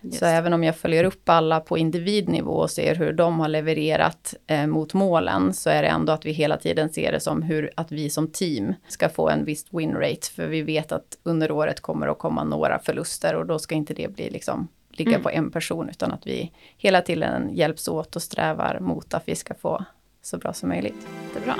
Just. 0.00 0.18
Så 0.18 0.26
även 0.26 0.52
om 0.52 0.64
jag 0.64 0.76
följer 0.76 1.04
upp 1.04 1.28
alla 1.28 1.60
på 1.60 1.78
individnivå 1.78 2.52
och 2.52 2.70
ser 2.70 2.94
hur 2.94 3.12
de 3.12 3.40
har 3.40 3.48
levererat 3.48 4.34
eh, 4.46 4.66
mot 4.66 4.94
målen 4.94 5.54
så 5.54 5.70
är 5.70 5.82
det 5.82 5.88
ändå 5.88 6.12
att 6.12 6.26
vi 6.26 6.32
hela 6.32 6.56
tiden 6.56 6.88
ser 6.88 7.12
det 7.12 7.20
som 7.20 7.42
hur 7.42 7.70
att 7.74 7.92
vi 7.92 8.10
som 8.10 8.28
team 8.28 8.74
ska 8.88 9.08
få 9.08 9.28
en 9.28 9.44
viss 9.44 9.66
win 9.70 9.94
rate. 9.94 10.30
För 10.34 10.46
vi 10.46 10.62
vet 10.62 10.92
att 10.92 11.18
under 11.22 11.50
året 11.50 11.80
kommer 11.80 12.06
att 12.06 12.18
komma 12.18 12.44
några 12.44 12.78
förluster 12.78 13.34
och 13.34 13.46
då 13.46 13.58
ska 13.58 13.74
inte 13.74 13.94
det 13.94 14.14
bli 14.14 14.30
liksom 14.30 14.68
ligga 14.90 15.10
mm. 15.10 15.22
på 15.22 15.30
en 15.30 15.50
person 15.50 15.88
utan 15.88 16.12
att 16.12 16.26
vi 16.26 16.52
hela 16.76 17.00
tiden 17.00 17.50
hjälps 17.52 17.88
åt 17.88 18.16
och 18.16 18.22
strävar 18.22 18.80
mot 18.80 19.14
att 19.14 19.28
vi 19.28 19.34
ska 19.34 19.54
få 19.54 19.84
så 20.22 20.38
bra 20.38 20.52
som 20.52 20.68
möjligt. 20.68 21.06
Det 21.34 21.40
är 21.40 21.44
bra. 21.44 21.56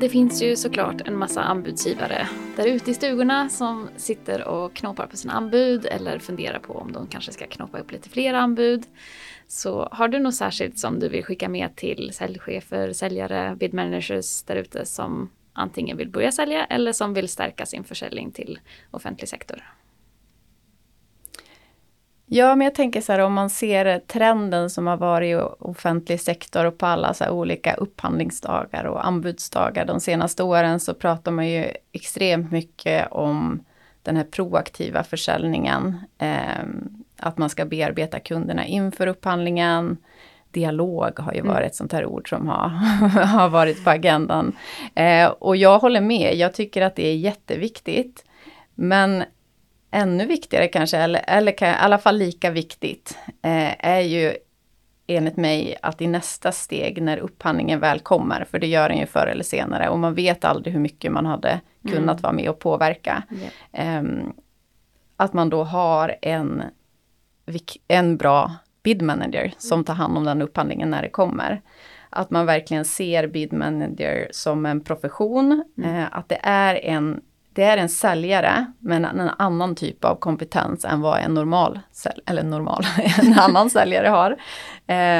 Det 0.00 0.08
finns 0.08 0.42
ju 0.42 0.56
såklart 0.56 1.08
en 1.08 1.16
massa 1.16 1.42
anbudsgivare 1.42 2.28
där 2.56 2.66
ute 2.66 2.90
i 2.90 2.94
stugorna 2.94 3.48
som 3.48 3.88
sitter 3.96 4.48
och 4.48 4.74
knåpar 4.74 5.06
på 5.06 5.16
sina 5.16 5.32
anbud 5.32 5.86
eller 5.86 6.18
funderar 6.18 6.58
på 6.58 6.72
om 6.72 6.92
de 6.92 7.06
kanske 7.06 7.32
ska 7.32 7.46
knåpa 7.46 7.78
upp 7.78 7.92
lite 7.92 8.08
fler 8.08 8.34
anbud. 8.34 8.84
Så 9.46 9.88
har 9.92 10.08
du 10.08 10.18
något 10.18 10.34
särskilt 10.34 10.78
som 10.78 10.98
du 10.98 11.08
vill 11.08 11.24
skicka 11.24 11.48
med 11.48 11.76
till 11.76 12.10
säljchefer, 12.12 12.92
säljare, 12.92 13.56
bid 13.56 13.74
managers 13.74 14.42
där 14.42 14.56
ute 14.56 14.86
som 14.86 15.30
antingen 15.52 15.96
vill 15.96 16.08
börja 16.08 16.32
sälja 16.32 16.64
eller 16.64 16.92
som 16.92 17.14
vill 17.14 17.28
stärka 17.28 17.66
sin 17.66 17.84
försäljning 17.84 18.30
till 18.30 18.58
offentlig 18.90 19.28
sektor? 19.28 19.62
Ja, 22.32 22.54
men 22.56 22.64
jag 22.64 22.74
tänker 22.74 23.00
så 23.00 23.12
här 23.12 23.18
om 23.18 23.32
man 23.32 23.50
ser 23.50 23.98
trenden 23.98 24.70
som 24.70 24.86
har 24.86 24.96
varit 24.96 25.36
i 25.36 25.42
offentlig 25.58 26.20
sektor 26.20 26.64
och 26.64 26.78
på 26.78 26.86
alla 26.86 27.14
så 27.14 27.30
olika 27.30 27.74
upphandlingsdagar 27.74 28.84
och 28.84 29.06
anbudsdagar 29.06 29.84
de 29.84 30.00
senaste 30.00 30.42
åren 30.42 30.80
så 30.80 30.94
pratar 30.94 31.32
man 31.32 31.48
ju 31.48 31.66
extremt 31.92 32.52
mycket 32.52 33.08
om 33.10 33.64
den 34.02 34.16
här 34.16 34.24
proaktiva 34.24 35.02
försäljningen. 35.02 35.98
Eh, 36.18 36.64
att 37.16 37.38
man 37.38 37.50
ska 37.50 37.64
bearbeta 37.64 38.20
kunderna 38.20 38.66
inför 38.66 39.06
upphandlingen. 39.06 39.96
Dialog 40.50 41.18
har 41.18 41.32
ju 41.32 41.40
mm. 41.40 41.52
varit 41.52 41.66
ett 41.66 41.76
sånt 41.76 41.92
här 41.92 42.06
ord 42.06 42.28
som 42.28 42.48
har, 42.48 42.68
har 43.24 43.48
varit 43.48 43.84
på 43.84 43.90
agendan. 43.90 44.56
Eh, 44.94 45.26
och 45.26 45.56
jag 45.56 45.78
håller 45.78 46.00
med, 46.00 46.36
jag 46.36 46.54
tycker 46.54 46.82
att 46.82 46.96
det 46.96 47.06
är 47.06 47.16
jätteviktigt. 47.16 48.24
Men 48.74 49.24
ännu 49.90 50.26
viktigare 50.26 50.68
kanske, 50.68 50.96
eller, 50.96 51.24
eller 51.26 51.62
i 51.62 51.66
alla 51.66 51.98
fall 51.98 52.16
lika 52.16 52.50
viktigt, 52.50 53.18
eh, 53.42 53.86
är 53.86 54.00
ju 54.00 54.34
enligt 55.06 55.36
mig 55.36 55.76
att 55.82 56.02
i 56.02 56.06
nästa 56.06 56.52
steg 56.52 57.02
när 57.02 57.16
upphandlingen 57.16 57.80
väl 57.80 58.00
kommer, 58.00 58.44
för 58.44 58.58
det 58.58 58.66
gör 58.66 58.88
den 58.88 58.98
ju 58.98 59.06
förr 59.06 59.26
eller 59.26 59.44
senare 59.44 59.88
och 59.88 59.98
man 59.98 60.14
vet 60.14 60.44
aldrig 60.44 60.72
hur 60.72 60.80
mycket 60.80 61.12
man 61.12 61.26
hade 61.26 61.60
kunnat 61.82 62.18
mm. 62.18 62.22
vara 62.22 62.32
med 62.32 62.50
och 62.50 62.58
påverka. 62.58 63.22
Yeah. 63.72 63.96
Eh, 63.96 64.04
att 65.16 65.32
man 65.32 65.50
då 65.50 65.64
har 65.64 66.16
en, 66.22 66.62
en 67.88 68.16
bra 68.16 68.54
bid 68.82 69.02
manager 69.02 69.52
som 69.58 69.84
tar 69.84 69.94
hand 69.94 70.18
om 70.18 70.24
den 70.24 70.42
upphandlingen 70.42 70.90
när 70.90 71.02
det 71.02 71.08
kommer. 71.08 71.62
Att 72.10 72.30
man 72.30 72.46
verkligen 72.46 72.84
ser 72.84 73.26
bid 73.26 73.52
manager 73.52 74.28
som 74.30 74.66
en 74.66 74.80
profession, 74.80 75.64
mm. 75.78 75.96
eh, 75.96 76.06
att 76.12 76.28
det 76.28 76.40
är 76.42 76.74
en 76.84 77.20
det 77.60 77.66
är 77.66 77.76
en 77.76 77.88
säljare 77.88 78.72
med 78.78 78.96
en, 78.96 79.04
en, 79.04 79.30
annan 79.38 79.74
typ 79.74 80.04
av 80.04 80.16
kompetens 80.16 80.84
än 80.84 81.00
vad 81.00 81.20
en 81.20 81.34
normal, 81.34 81.80
eller 82.26 82.42
normal, 82.42 82.84
en 83.22 83.38
annan 83.38 83.70
säljare 83.70 84.08
har. 84.08 84.36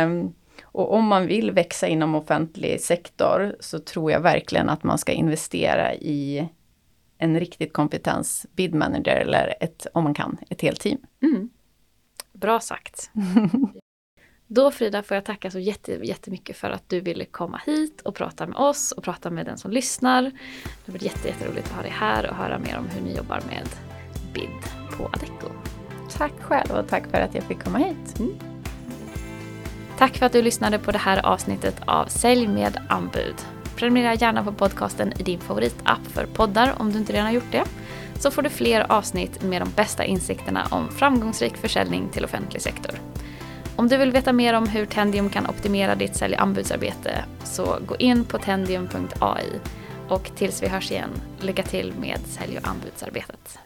Um, 0.04 0.34
och 0.62 0.94
om 0.94 1.06
man 1.06 1.26
vill 1.26 1.50
växa 1.50 1.86
inom 1.86 2.14
offentlig 2.14 2.80
sektor 2.80 3.56
så 3.60 3.78
tror 3.78 4.12
jag 4.12 4.20
verkligen 4.20 4.68
att 4.68 4.84
man 4.84 4.98
ska 4.98 5.12
investera 5.12 5.94
i 5.94 6.48
en 7.18 7.40
riktigt 7.40 7.72
kompetens 7.72 8.46
bid 8.56 8.74
manager 8.74 9.16
eller 9.16 9.54
ett, 9.60 9.86
om 9.94 10.04
man 10.04 10.14
kan, 10.14 10.38
ett 10.50 10.62
helt 10.62 10.80
team. 10.80 10.98
Mm. 11.22 11.50
Bra 12.32 12.60
sagt. 12.60 13.10
Då 14.52 14.70
Frida 14.70 15.02
får 15.02 15.14
jag 15.14 15.24
tacka 15.24 15.50
så 15.50 15.58
jättemycket 15.58 16.56
för 16.56 16.70
att 16.70 16.88
du 16.88 17.00
ville 17.00 17.24
komma 17.24 17.60
hit 17.66 18.00
och 18.00 18.14
prata 18.14 18.46
med 18.46 18.56
oss 18.56 18.92
och 18.92 19.04
prata 19.04 19.30
med 19.30 19.46
den 19.46 19.58
som 19.58 19.70
lyssnar. 19.70 20.22
Det 20.86 20.92
var 20.92 21.04
jätteroligt 21.04 21.66
att 21.66 21.72
ha 21.76 21.82
dig 21.82 21.90
här 21.90 22.30
och 22.30 22.36
höra 22.36 22.58
mer 22.58 22.78
om 22.78 22.88
hur 22.88 23.00
ni 23.00 23.16
jobbar 23.16 23.40
med 23.48 23.68
BID 24.34 24.96
på 24.96 25.06
Adecco. 25.06 25.48
Tack 26.18 26.32
själv 26.40 26.70
och 26.70 26.88
tack 26.88 27.10
för 27.10 27.20
att 27.20 27.34
jag 27.34 27.44
fick 27.44 27.64
komma 27.64 27.78
hit. 27.78 28.18
Mm. 28.18 28.38
Tack 29.98 30.16
för 30.16 30.26
att 30.26 30.32
du 30.32 30.42
lyssnade 30.42 30.78
på 30.78 30.92
det 30.92 30.98
här 30.98 31.26
avsnittet 31.26 31.76
av 31.86 32.06
Sälj 32.06 32.48
med 32.48 32.80
anbud. 32.88 33.34
Prenumerera 33.76 34.14
gärna 34.14 34.44
på 34.44 34.52
podcasten 34.52 35.12
i 35.18 35.22
din 35.22 35.40
favoritapp 35.40 36.06
för 36.06 36.26
poddar 36.26 36.74
om 36.78 36.92
du 36.92 36.98
inte 36.98 37.12
redan 37.12 37.26
har 37.26 37.32
gjort 37.32 37.52
det. 37.52 37.64
Så 38.18 38.30
får 38.30 38.42
du 38.42 38.48
fler 38.48 38.92
avsnitt 38.92 39.42
med 39.42 39.62
de 39.62 39.70
bästa 39.76 40.04
insikterna 40.04 40.66
om 40.70 40.88
framgångsrik 40.88 41.56
försäljning 41.56 42.08
till 42.08 42.24
offentlig 42.24 42.62
sektor. 42.62 43.09
Om 43.80 43.88
du 43.88 43.96
vill 43.96 44.12
veta 44.12 44.32
mer 44.32 44.54
om 44.54 44.68
hur 44.68 44.86
Tendium 44.86 45.30
kan 45.30 45.46
optimera 45.46 45.94
ditt 45.94 46.16
sälj 46.16 46.34
och 46.34 46.40
anbudsarbete 46.40 47.24
så 47.44 47.78
gå 47.86 47.96
in 47.96 48.24
på 48.24 48.38
tendium.ai 48.38 49.44
och 50.08 50.30
tills 50.36 50.62
vi 50.62 50.68
hörs 50.68 50.90
igen, 50.90 51.10
lycka 51.40 51.62
till 51.62 51.92
med 52.00 52.18
sälj 52.26 52.58
och 52.58 52.68
anbudsarbetet. 52.68 53.58